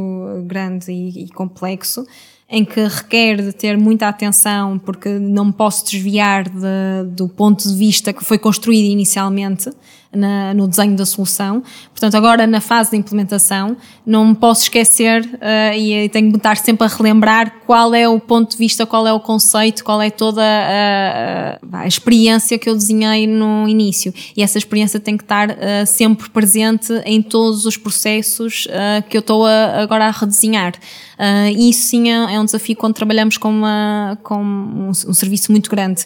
[0.44, 2.04] grande e, e complexo,
[2.52, 7.66] em que requer de ter muita atenção, porque não me posso desviar de, do ponto
[7.66, 9.70] de vista que foi construído inicialmente
[10.14, 11.62] na, no desenho da solução.
[11.90, 16.56] Portanto, agora na fase de implementação, não me posso esquecer uh, e tenho que estar
[16.56, 20.10] sempre a relembrar qual é o ponto de vista, qual é o conceito, qual é
[20.10, 24.12] toda a, a, a experiência que eu desenhei no início.
[24.36, 29.16] E essa experiência tem que estar uh, sempre presente em todos os processos uh, que
[29.16, 30.74] eu estou a, agora a redesenhar.
[31.56, 35.52] e isso sim é, é, um desafio quando trabalhamos com, uma, com um, um serviço
[35.52, 36.04] muito grande,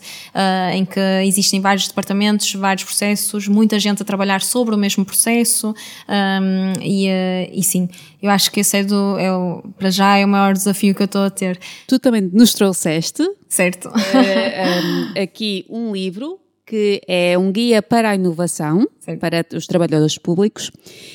[0.74, 5.74] em que existem vários departamentos, vários processos, muita gente a trabalhar sobre o mesmo processo
[6.08, 7.88] um, e, uh, e sim,
[8.22, 11.02] eu acho que esse é, do, é o, para já é o maior desafio que
[11.02, 11.58] eu estou a ter.
[11.86, 13.88] Tu também nos trouxeste certo.
[13.88, 19.20] Uh, um, aqui um livro que é um guia para a inovação certo.
[19.20, 20.70] para os trabalhadores públicos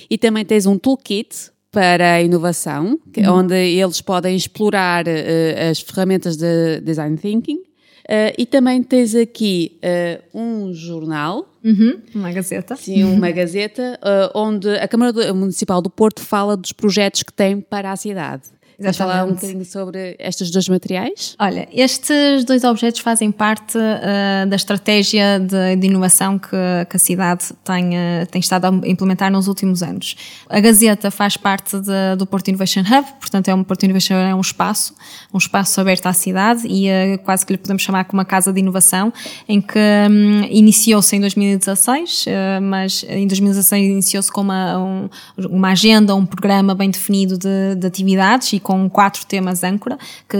[0.10, 3.40] e também tens um toolkit para a inovação, que, uhum.
[3.40, 7.60] onde eles podem explorar uh, as ferramentas de design thinking
[8.04, 11.48] Uh, e também tens aqui uh, um jornal.
[11.64, 12.76] Uhum, uma gazeta.
[12.76, 17.62] Sim, uma gazeta, uh, onde a Câmara Municipal do Porto fala dos projetos que tem
[17.62, 18.44] para a cidade.
[18.82, 21.36] Queres falar um bocadinho sobre estes dois materiais?
[21.40, 26.50] Olha, estes dois objetos fazem parte uh, da estratégia de, de inovação que,
[26.90, 30.16] que, a cidade tem, uh, tem estado a implementar nos últimos anos.
[30.50, 34.34] A Gazeta faz parte de, do Porto Innovation Hub, portanto é um Porto Innovation é
[34.34, 34.96] um espaço,
[35.34, 38.52] um espaço aberto à cidade e uh, quase que lhe podemos chamar como uma casa
[38.52, 39.14] de inovação,
[39.48, 42.26] em que um, iniciou-se em 2016,
[42.62, 47.88] mas em 2016 iniciou-se com uma, um, uma agenda, um programa bem definido de, de
[47.88, 49.98] atividades e com com quatro temas âncora,
[50.30, 50.38] que,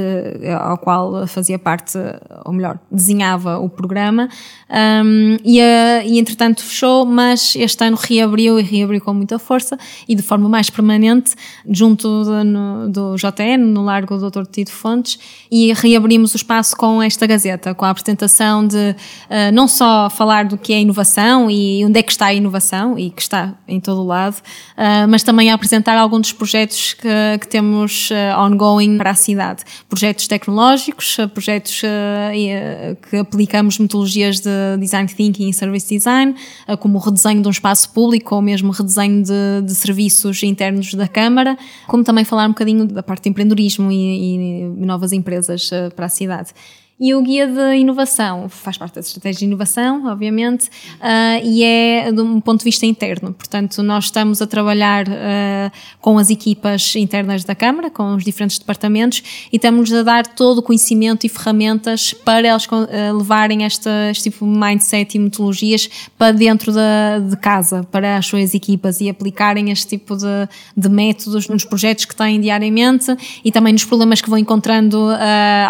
[0.58, 1.98] ao qual fazia parte,
[2.46, 4.30] ou melhor, desenhava o programa,
[5.04, 10.16] um, e, e entretanto fechou, mas este ano reabriu e reabriu com muita força e
[10.16, 11.36] de forma mais permanente,
[11.70, 14.46] junto de, no, do JN, no Largo do Dr.
[14.50, 15.20] Tito Fontes,
[15.52, 18.96] e reabrimos o espaço com esta Gazeta, com a apresentação de
[19.28, 22.98] uh, não só falar do que é inovação e onde é que está a inovação,
[22.98, 26.94] e que está em todo o lado, uh, mas também a apresentar alguns dos projetos
[26.94, 27.10] que,
[27.42, 29.64] que temos ongoing para a cidade.
[29.90, 36.36] Projetos tecnológicos, uh, projetos uh, que aplicamos metodologias de design thinking e service design,
[36.80, 41.08] como o redesenho de um espaço público ou mesmo redesenho de, de serviços internos da
[41.08, 46.06] Câmara, como também falar um bocadinho da parte de empreendedorismo e, e novas empresas para
[46.06, 46.52] a cidade.
[47.04, 52.12] E o guia de inovação faz parte da estratégia de inovação, obviamente, uh, e é
[52.12, 53.34] de um ponto de vista interno.
[53.34, 58.60] Portanto, nós estamos a trabalhar uh, com as equipas internas da Câmara, com os diferentes
[58.60, 63.90] departamentos, e estamos a dar todo o conhecimento e ferramentas para eles uh, levarem esta,
[64.12, 65.90] este tipo de mindset e metodologias
[66.20, 70.48] para dentro da, de casa, para as suas equipas e aplicarem este tipo de,
[70.78, 73.08] de métodos nos projetos que têm diariamente
[73.44, 75.10] e também nos problemas que vão encontrando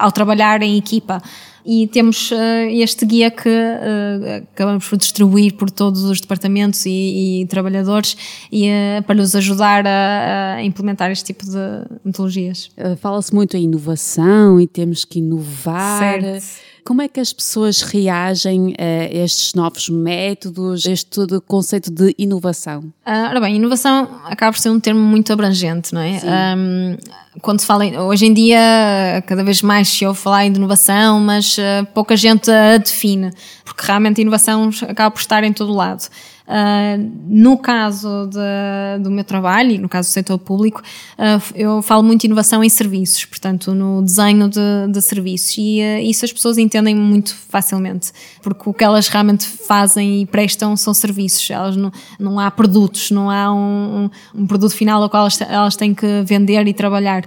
[0.01, 1.20] ao trabalhar em equipa.
[1.65, 2.35] E temos uh,
[2.69, 8.17] este guia que uh, acabamos por distribuir por todos os departamentos e, e trabalhadores
[8.51, 11.57] e, uh, para os ajudar a, a, implementar este tipo de
[12.03, 12.71] metodologias.
[12.99, 15.99] Fala-se muito em inovação e temos que inovar.
[15.99, 16.70] Certo.
[16.83, 22.91] Como é que as pessoas reagem a estes novos métodos, a este conceito de inovação?
[23.05, 26.19] Ah, ora bem, inovação acaba por ser um termo muito abrangente, não é?
[26.57, 26.97] Um,
[27.41, 31.19] quando se fala, em, hoje em dia, cada vez mais se ouve falar em inovação,
[31.19, 33.31] mas uh, pouca gente a define,
[33.63, 36.07] porque realmente a inovação acaba por estar em todo lado.
[36.51, 40.81] Uh, no caso de, do meu trabalho e no caso do setor público,
[41.17, 44.59] uh, eu falo muito inovação em serviços, portanto, no desenho de,
[44.91, 49.47] de serviços, e uh, isso as pessoas entendem muito facilmente, porque o que elas realmente
[49.47, 51.89] fazem e prestam são serviços, elas não,
[52.19, 56.21] não há produtos, não há um, um, produto final ao qual elas, elas, têm que
[56.25, 57.23] vender e trabalhar.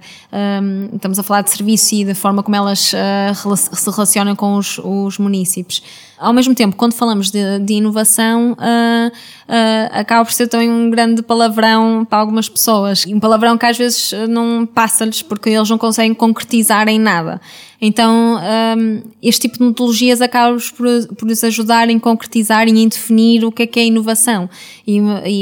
[0.93, 5.17] Estamos a falar de serviço e da forma como elas se relacionam com os, os
[5.17, 5.83] municípios.
[6.19, 10.89] Ao mesmo tempo, quando falamos de, de inovação, uh, uh, acaba por ser também um
[10.89, 13.05] grande palavrão para algumas pessoas.
[13.07, 17.41] Um palavrão que às vezes não passa-lhes porque eles não conseguem concretizar em nada.
[17.87, 18.41] Então,
[18.79, 23.45] um, este tipo de metodologias acabam por, por nos ajudar em concretizar e em definir
[23.45, 24.49] o que é que é inovação.
[24.87, 25.01] E, e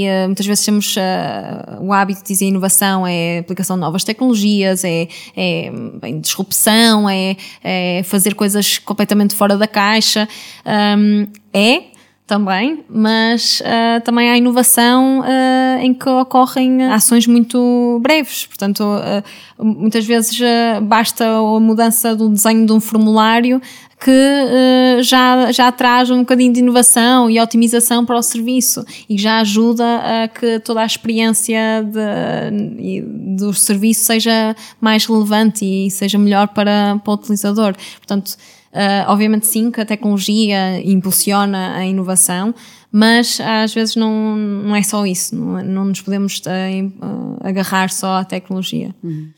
[0.09, 4.83] uh, muitas vezes temos uh, o hábito de dizer inovação é aplicação de novas tecnologias,
[4.83, 5.07] é,
[5.37, 5.71] é
[6.01, 10.29] bem, disrupção, é, é fazer coisas completamente fora da caixa.
[10.67, 11.93] Um, é,
[12.33, 18.47] também, mas uh, também há inovação uh, em que ocorrem ações muito breves.
[18.47, 20.41] Portanto, uh, muitas vezes
[20.83, 23.61] basta a mudança do desenho de um formulário
[24.03, 29.39] que já, já traz um bocadinho de inovação e otimização para o serviço e já
[29.39, 29.85] ajuda
[30.25, 33.01] a que toda a experiência de,
[33.37, 37.75] do serviço seja mais relevante e seja melhor para, para o utilizador.
[37.99, 38.37] Portanto,
[38.73, 42.55] Uh, obviamente sim que a tecnologia impulsiona a inovação,
[42.91, 48.17] mas às vezes não, não é só isso, não, não nos podemos uh, agarrar só
[48.17, 48.95] à tecnologia.
[49.03, 49.31] Uhum.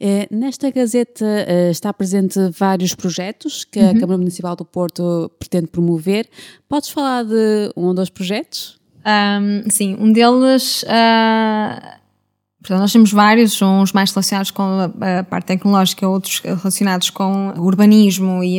[0.00, 3.90] É, nesta Gazeta uh, está presente vários projetos que uhum.
[3.90, 6.28] a Câmara Municipal do Porto pretende promover.
[6.68, 8.78] Podes falar de um ou dois projetos?
[9.06, 12.03] Um, sim, um deles uh,
[12.64, 14.62] Portanto, nós temos vários, uns mais relacionados com
[14.98, 18.58] a, parte tecnológica, outros relacionados com urbanismo e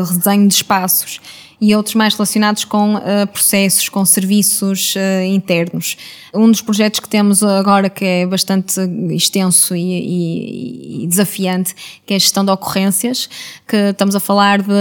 [0.00, 1.20] o redesenho de espaços,
[1.60, 5.98] e outros mais relacionados com uh, processos, com serviços uh, internos.
[6.32, 8.80] Um dos projetos que temos agora, que é bastante
[9.10, 11.74] extenso e, e, e desafiante,
[12.06, 13.28] que é a gestão de ocorrências,
[13.68, 14.72] que estamos a falar de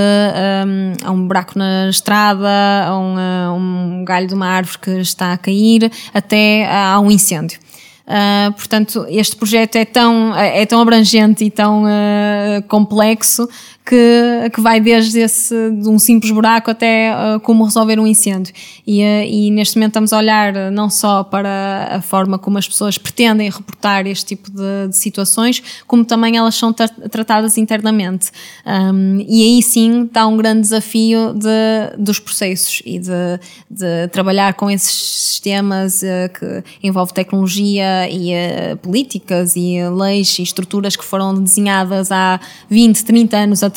[1.06, 2.48] um, um buraco na estrada,
[2.96, 7.60] um, um galho de uma árvore que está a cair, até a um incêndio.
[8.08, 13.48] Uh, portanto, este projeto é tão, é tão abrangente e tão uh, complexo
[13.86, 18.54] que, que vai desde esse, de um simples buraco até uh, como resolver um incêndio.
[18.86, 22.58] E, uh, e neste momento estamos a olhar uh, não só para a forma como
[22.58, 27.58] as pessoas pretendem reportar este tipo de, de situações, como também elas são tra tratadas
[27.58, 28.32] internamente.
[28.66, 34.54] Um, e aí sim está um grande desafio de, dos processos e de, de trabalhar
[34.54, 42.12] com esses sistemas que envolve tecnologia e políticas e leis e estruturas que foram desenhadas
[42.12, 43.71] há 20, 30 anos atrás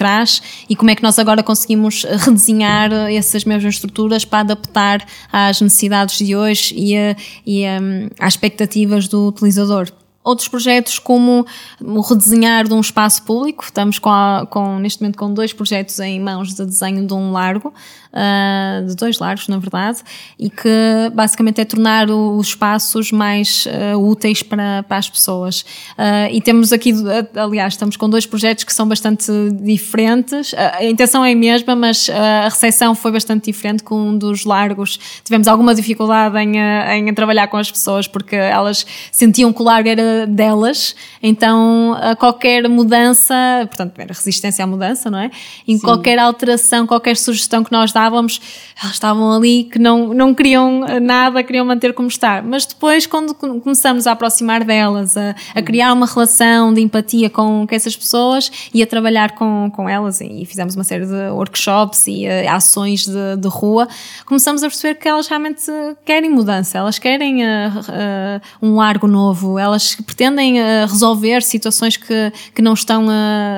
[0.69, 6.19] e como é que nós agora conseguimos redesenhar essas mesmas estruturas para adaptar às necessidades
[6.19, 7.17] de hoje e, a,
[7.47, 7.79] e a,
[8.21, 9.91] às expectativas do utilizador
[10.25, 11.47] outros projetos como
[11.81, 13.65] o redesenhar de um espaço público.
[13.65, 17.31] Estamos com, a, com, neste momento com dois projetos em mãos de desenho de um
[17.31, 17.73] largo
[18.15, 19.99] uh, de dois largos, na verdade,
[20.39, 20.69] e que
[21.13, 25.61] basicamente é tornar os espaços mais uh, úteis para, para as pessoas.
[25.99, 26.95] Uh, e temos aqui,
[27.35, 30.55] aliás, estamos com dois projetos que são bastante diferentes.
[30.55, 34.99] a intenção é a mesma, mas a recepção foi bastante diferente com um dos largos.
[35.23, 39.89] Tivemos alguma dificuldade em, em trabalhar com as pessoas porque elas sentiam que o largo
[39.89, 43.35] era delas, então qualquer mudança,
[43.67, 45.31] portanto, era resistência à mudança, não é?
[45.67, 45.85] Em Sim.
[45.85, 48.41] qualquer alteração, qualquer sugestão que nós dávamos,
[48.81, 52.43] elas estavam ali que não, não queriam nada, queriam manter como está.
[52.43, 57.67] Mas depois, quando começamos a aproximar delas, a, a criar uma relação de empatia com,
[57.67, 62.07] com essas pessoas e a trabalhar com, com elas, e fizemos uma série de workshops
[62.07, 63.89] e uh, ações de, de rua,
[64.27, 65.63] começamos a perceber que elas realmente
[66.05, 67.47] querem mudança, elas querem uh,
[67.79, 70.57] uh, um largo novo, elas pretendem
[70.89, 73.07] resolver situações que, que não estão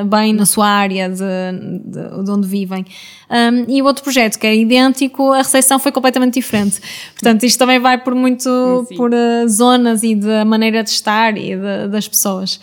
[0.08, 1.24] bem na sua área de,
[1.84, 2.84] de, de onde vivem.
[3.28, 6.80] Um, e o outro projeto, que é idêntico, a recepção foi completamente diferente.
[7.12, 11.36] Portanto, isto também vai por muito sim, por uh, zonas e da maneira de estar
[11.36, 12.60] e de, das pessoas.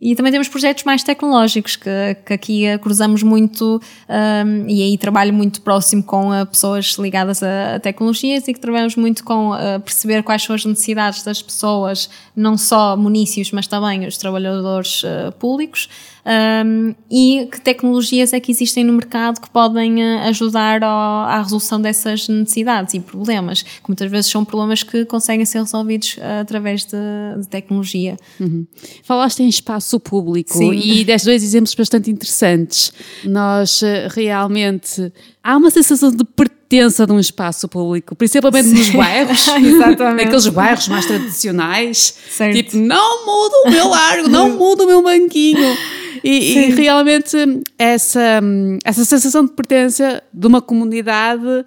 [0.00, 1.90] E também temos projetos mais tecnológicos, que,
[2.24, 7.74] que aqui cruzamos muito, um, e aí trabalho muito próximo com uh, pessoas ligadas a,
[7.74, 12.08] a, tecnologias e que trabalhamos muito com uh, perceber quais são as necessidades das pessoas,
[12.34, 15.90] não só munícios, mas também os trabalhadores uh, públicos,
[16.26, 21.80] um, e que tecnologias é que existem no mercado que podem ajudar ao, à resolução
[21.80, 26.96] dessas necessidades e problemas, que muitas vezes são problemas que conseguem ser resolvidos através de,
[27.40, 28.16] de tecnologia.
[28.38, 28.66] Uhum.
[29.02, 30.72] Falaste em espaço público Sim.
[30.72, 32.92] e deste dois exemplos bastante interessantes.
[33.24, 35.12] Nós eh, realmente
[35.42, 38.74] há uma sensação de pertença de um espaço público, principalmente Sim.
[38.78, 39.46] nos bairros,
[40.16, 42.14] naqueles bairros mais tradicionais.
[42.30, 42.54] Certo.
[42.54, 45.76] Tipo, não muda o meu largo, não muda o meu banquinho.
[46.22, 47.36] E, e, realmente
[47.78, 48.40] essa,
[48.84, 51.64] essa sensação de pertença de uma comunidade uh,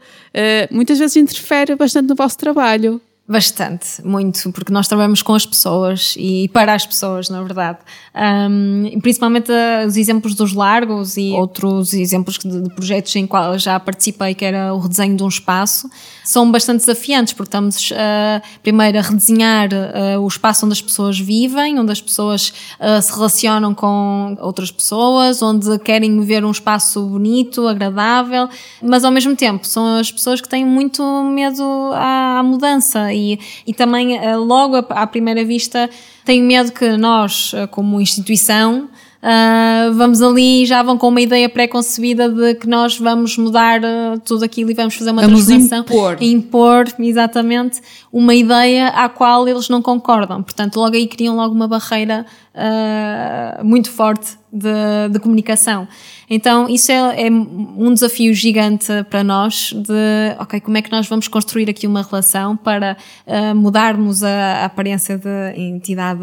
[0.72, 3.02] muitas vezes interfere bastante no vosso trabalho.
[3.26, 7.78] Bastante, muito, porque nós trabalhamos com as pessoas e para as pessoas, na verdade.
[8.14, 13.80] Um, principalmente uh, os exemplos dos largos e outros exemplos de, projetos em qual já
[13.80, 15.90] participei, que era o redesenho de um espaço,
[16.22, 21.18] são bastante desafiantes, porque estamos uh, primeiro a redesenhar uh, o espaço onde as pessoas
[21.18, 22.54] vivem, onde as pessoas
[23.02, 28.50] se relacionam com outras pessoas, onde querem ver um espaço bonito, agradável,
[28.82, 31.64] mas ao mesmo tempo são as pessoas que têm muito medo
[31.94, 35.90] à, à mudança e, e também logo à primeira vista
[36.26, 38.90] têm medo que nós, como instituição,
[39.24, 44.20] uh, vamos ali já vão com uma ideia pré-concebida de que nós vamos mudar uh,
[44.20, 45.80] tudo aquilo e vamos fazer uma vamos transformação.
[45.80, 46.18] Impor.
[46.22, 50.44] impor, exatamente, uma ideia à qual eles não concordam.
[50.44, 55.88] Portanto, logo aí criam logo uma barreira uh, muito forte de, de comunicação.
[56.30, 61.08] Então, isso é, é, um desafio gigante para nós de, ok, como é que nós
[61.08, 62.96] vamos construir aqui uma relação para
[63.26, 66.22] uh, mudarmos a, a, aparência de entidade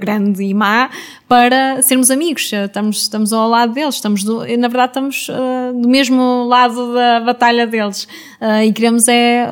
[0.00, 0.90] grande e má
[1.28, 2.50] para sermos amigos.
[2.52, 7.20] Estamos, estamos ao lado deles, estamos do, na verdade estamos uh, do mesmo lado da
[7.20, 8.04] batalha deles
[8.40, 9.48] uh, e queremos é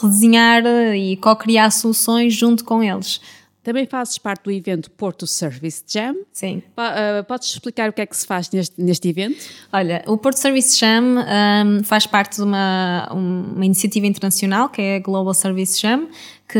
[0.00, 3.20] redesenhar e co-criar soluções junto com eles.
[3.62, 6.16] Também fazes parte do evento Porto Service Jam.
[6.32, 6.62] Sim.
[6.76, 9.36] Uh, podes explicar o que é que se faz neste, neste evento?
[9.72, 14.96] Olha, o Porto Service Jam um, faz parte de uma, uma iniciativa internacional que é
[14.96, 16.08] a Global Service Jam,
[16.48, 16.58] que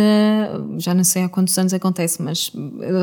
[0.78, 2.52] já não sei há quantos anos acontece, mas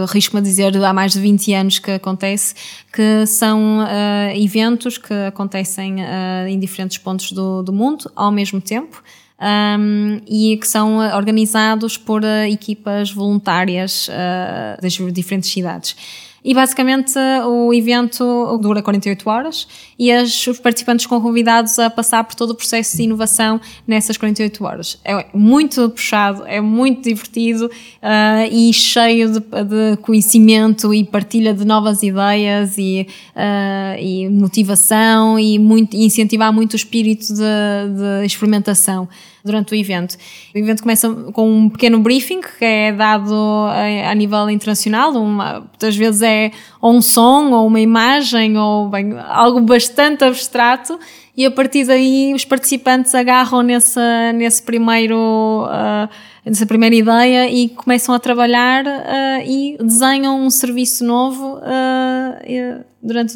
[0.04, 2.56] arrisco-me a dizer há mais de 20 anos que acontece,
[2.94, 8.62] que são uh, eventos que acontecem uh, em diferentes pontos do, do mundo ao mesmo
[8.62, 9.04] tempo
[9.40, 15.96] um, e que são eh, organizados por uh, equipas voluntárias uh, das diferentes cidades.
[16.44, 17.14] E basicamente
[17.46, 19.68] o evento dura 48 horas
[19.98, 24.18] e as, os participantes são convidados a passar por todo o processo de inovação nessas
[24.18, 25.00] 48 horas.
[25.04, 31.66] É muito puxado, é muito divertido uh, e cheio de, de, conhecimento e partilha de
[31.66, 38.26] novas ideias e, uh, e motivação e, muito, e incentivar muito o espírito de, de
[38.26, 39.08] experimentação
[39.44, 40.18] durante o evento.
[40.54, 45.60] O evento começa com um pequeno briefing que é dado a, a nível internacional, uma,
[45.62, 51.00] muitas vezes é ou um som ou uma imagem ou bem, algo bastante abstrato
[51.40, 54.00] e a partir daí os participantes agarram nesse,
[54.36, 56.10] nesse primeiro, uh,
[56.46, 63.36] nessa primeira ideia e começam a trabalhar uh, e desenham um serviço novo uh, durante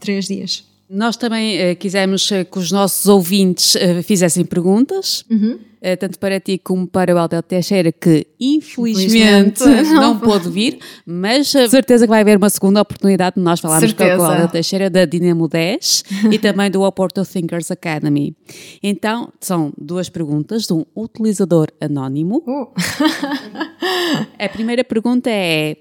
[0.00, 0.73] três dias.
[0.94, 5.58] Nós também uh, quisemos uh, que os nossos ouvintes uh, fizessem perguntas, uhum.
[5.98, 10.78] tanto para ti como para o Aldel Teixeira, que infelizmente, infelizmente não, não pôde vir,
[11.04, 14.16] mas certeza que vai haver uma segunda oportunidade de nós falarmos certeza.
[14.16, 18.36] com o Aldel Teixeira da Dinamo 10 e também do Oporto Thinkers Academy.
[18.80, 22.42] Então, são duas perguntas de um utilizador anónimo.
[22.46, 22.68] Uh.
[24.38, 25.76] A primeira pergunta é: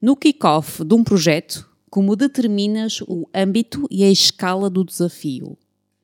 [0.00, 5.58] no kick-off de um projeto, como determinas o âmbito e a escala do desafio?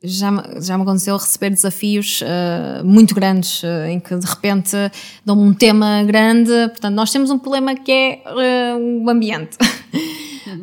[0.05, 0.30] Já,
[0.61, 4.76] já me aconteceu receber desafios uh, muito grandes, uh, em que de repente
[5.24, 6.53] dão um tema grande.
[6.68, 9.57] Portanto, nós temos um problema que é uh, o ambiente.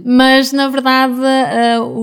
[0.06, 1.16] Mas, na verdade,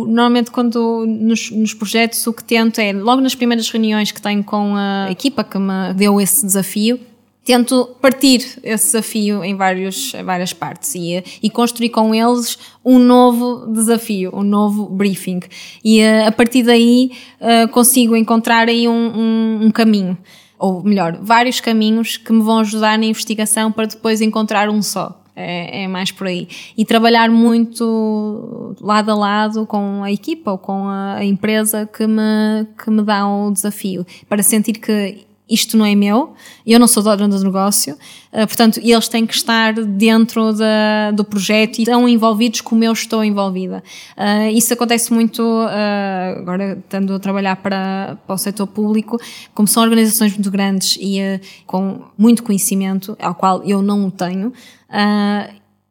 [0.08, 4.42] normalmente quando nos, nos, projetos o que tento é, logo nas primeiras reuniões que tenho
[4.42, 6.98] com a equipa que me deu esse desafio,
[7.44, 13.66] tento partir esse desafio em, vários, várias partes e, e construir com eles um novo
[13.72, 15.40] desafio, um novo briefing.
[15.84, 20.16] E eh, a partir daí uh, consigo encontrar aí um, um, um, caminho,
[20.58, 25.18] ou melhor, vários caminhos que me vão ajudar na investigação para depois encontrar um só.
[25.34, 26.46] É, é, mais por aí.
[26.76, 32.66] E trabalhar muito lado a lado com a equipa ou com a empresa que me,
[32.76, 36.34] que me dá o desafio, para sentir que isto não é meu,
[36.66, 37.94] eu não sou dona do negócio,
[38.32, 42.92] uh, portanto, eles têm que estar dentro da, do projeto e estão envolvidos como eu
[42.92, 43.82] estou envolvida.
[44.16, 49.18] Uh, isso acontece muito, uh, agora estando a trabalhar para, para o setor público,
[49.54, 51.18] como são organizações muito grandes e
[51.66, 54.52] com muito conhecimento, ao qual eu não o tenho,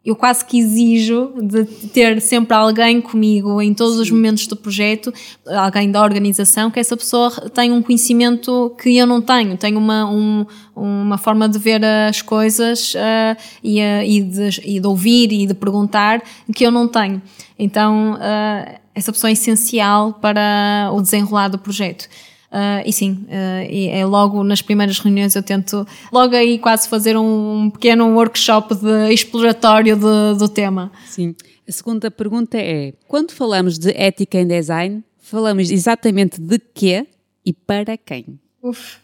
[0.03, 4.01] eu quase que exijo de ter sempre alguém comigo em todos Sim.
[4.01, 5.13] os momentos do projeto,
[5.45, 10.09] alguém da organização, que essa pessoa tenha um conhecimento que eu não tenho, tenho uma,
[10.09, 10.45] um,
[10.75, 15.45] uma forma de ver as coisas uh, e, uh, e, de, e, de, ouvir e
[15.45, 16.23] de perguntar
[16.55, 17.21] que eu não tenho.
[17.59, 22.09] Então, uh, essa pessoa é essencial para o desenrolar do projeto.
[22.51, 26.89] Uh, e sim, uh, e é logo nas primeiras reuniões eu tento logo aí quase
[26.89, 30.91] fazer um pequeno workshop de exploratório de, do tema.
[31.05, 31.33] Sim.
[31.65, 37.07] A segunda pergunta é: quando falamos de ética em design, falamos exatamente de quê
[37.45, 38.37] e para quem?
[38.61, 38.97] Uf.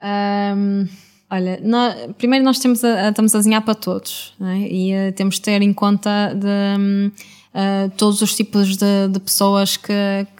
[0.00, 0.86] Um,
[1.28, 4.58] olha, nós, primeiro nós temos a, estamos a desenhar para todos é?
[4.70, 7.10] e uh, temos de ter em conta de.
[7.54, 9.92] Uh, todos os tipos de, de pessoas que,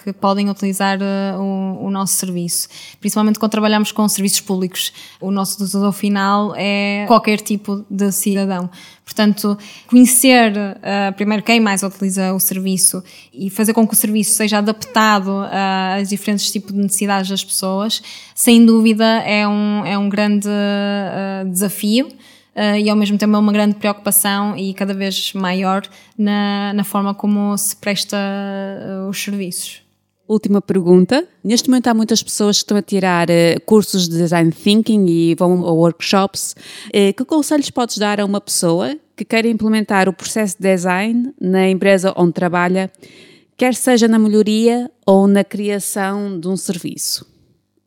[0.02, 2.66] que, podem utilizar uh, o, o, nosso serviço.
[2.98, 4.92] Principalmente quando trabalhamos com serviços públicos.
[5.20, 8.68] O nosso utilizador final é qualquer tipo de cidadão.
[9.04, 9.56] Portanto,
[9.86, 13.00] conhecer uh, primeiro quem mais utiliza o serviço
[13.32, 15.30] e fazer com que o serviço seja adaptado
[15.96, 18.02] aos diferentes tipos de necessidades das pessoas,
[18.34, 20.48] sem dúvida é um, é um grande
[21.48, 22.08] desafio
[22.57, 25.82] uh, e ao mesmo tempo é uma grande preocupação e cada vez maior
[26.16, 29.82] na, na forma como se presta uh, os serviços.
[30.26, 31.26] Última pergunta.
[31.42, 35.34] Neste momento há muitas pessoas que estão a tirar uh, cursos de design thinking e
[35.34, 36.55] vão a workshops.
[36.92, 41.68] que conselhos podes dar a uma pessoa que queira implementar o processo de design na
[41.68, 42.90] empresa onde trabalha,
[43.57, 47.26] quer seja na melhoria ou na criação de um serviço?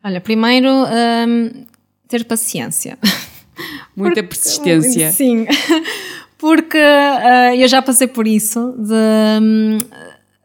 [0.03, 1.65] Olha, primeiro, um,
[2.07, 2.97] ter paciência.
[3.95, 5.11] Muita porque, persistência.
[5.11, 5.45] Sim,
[6.37, 9.77] porque uh, eu já passei por isso, de,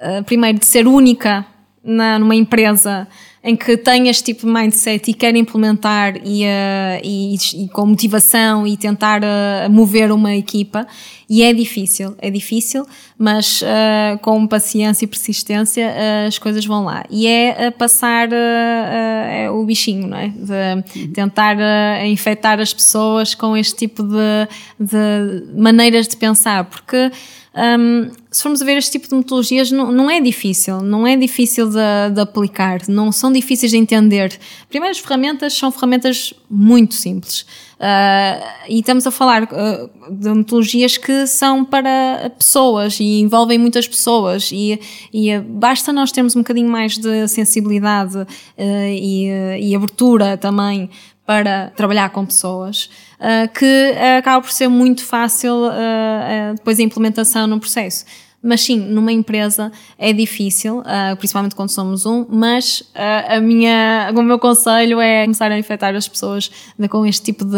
[0.00, 1.46] uh, primeiro de ser única
[1.82, 3.06] na, numa empresa
[3.44, 7.86] em que tem este tipo de mindset e quer implementar e, uh, e, e com
[7.86, 10.86] motivação e tentar uh, mover uma equipa.
[11.28, 12.86] E é difícil, é difícil,
[13.18, 15.92] mas uh, com paciência e persistência
[16.26, 17.04] as coisas vão lá.
[17.10, 20.28] E é passar é o bichinho, não é?
[20.28, 21.56] De tentar
[22.04, 27.10] infectar as pessoas com este tipo de, de maneiras de pensar, porque
[27.54, 31.16] um, se formos a ver este tipo de metodologias, não, não é difícil, não é
[31.16, 34.38] difícil de, de, aplicar, não são difíceis de entender.
[34.70, 37.44] Primeiro, as ferramentas são ferramentas muito simples.
[37.82, 43.88] Uh, e estamos a falar uh, de metodologias que são para pessoas e envolvem muitas
[43.88, 44.78] pessoas e,
[45.12, 48.26] e basta nós termos um bocadinho mais de sensibilidade uh,
[48.56, 49.26] e,
[49.60, 50.88] e abertura também
[51.26, 56.82] para trabalhar com pessoas, uh, que uh, acaba por ser muito fácil uh, depois a
[56.82, 58.04] implementação no processo.
[58.44, 60.82] Mas sim, numa empresa é difícil,
[61.16, 62.82] principalmente quando somos um, mas
[63.28, 66.50] a minha, o meu conselho é começar a infectar as pessoas
[66.90, 67.56] com este tipo de,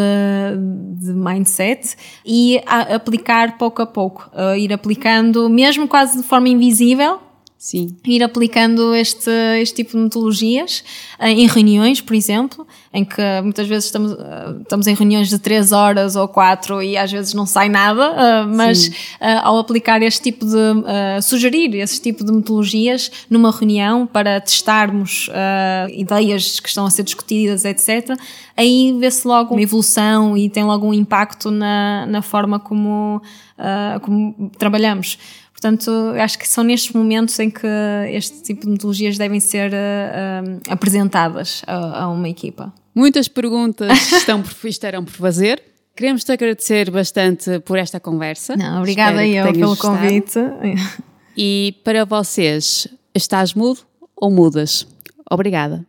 [1.01, 7.19] de mindset e aplicar pouco a pouco, ir aplicando mesmo quase de forma invisível,
[7.65, 7.97] Sim.
[8.07, 10.85] Ir aplicando este, este tipo de metodologias
[11.19, 15.39] eh, em reuniões, por exemplo, em que muitas vezes estamos, eh, estamos em reuniões de
[15.39, 18.91] 3 horas ou 4 e às vezes não sai nada, eh, mas
[19.43, 25.31] ao aplicar este tipo de, sugerir esse tipo de metodologias numa reunião para testarmos
[25.91, 28.15] ideias que estão a ser discutidas, etc.,
[28.57, 33.23] aí vê-se logo uma evolução e tem logo um impacto na, na forma como,
[34.03, 35.19] como trabalhamos.
[35.65, 37.67] Portanto, acho que são nestes momentos em que
[38.11, 42.71] este tipo de metodologias devem ser uh, apresentadas a, a, uma equipa.
[42.95, 45.63] Muitas perguntas estão por, estarão por fazer.
[45.97, 48.55] Queremos te agradecer bastante por esta conversa.
[48.59, 49.97] Não, obrigada eu pelo gostado.
[49.97, 50.39] convite.
[51.35, 53.81] E para vocês, estás mudo
[54.15, 54.87] ou mudas?
[55.31, 55.87] Obrigada.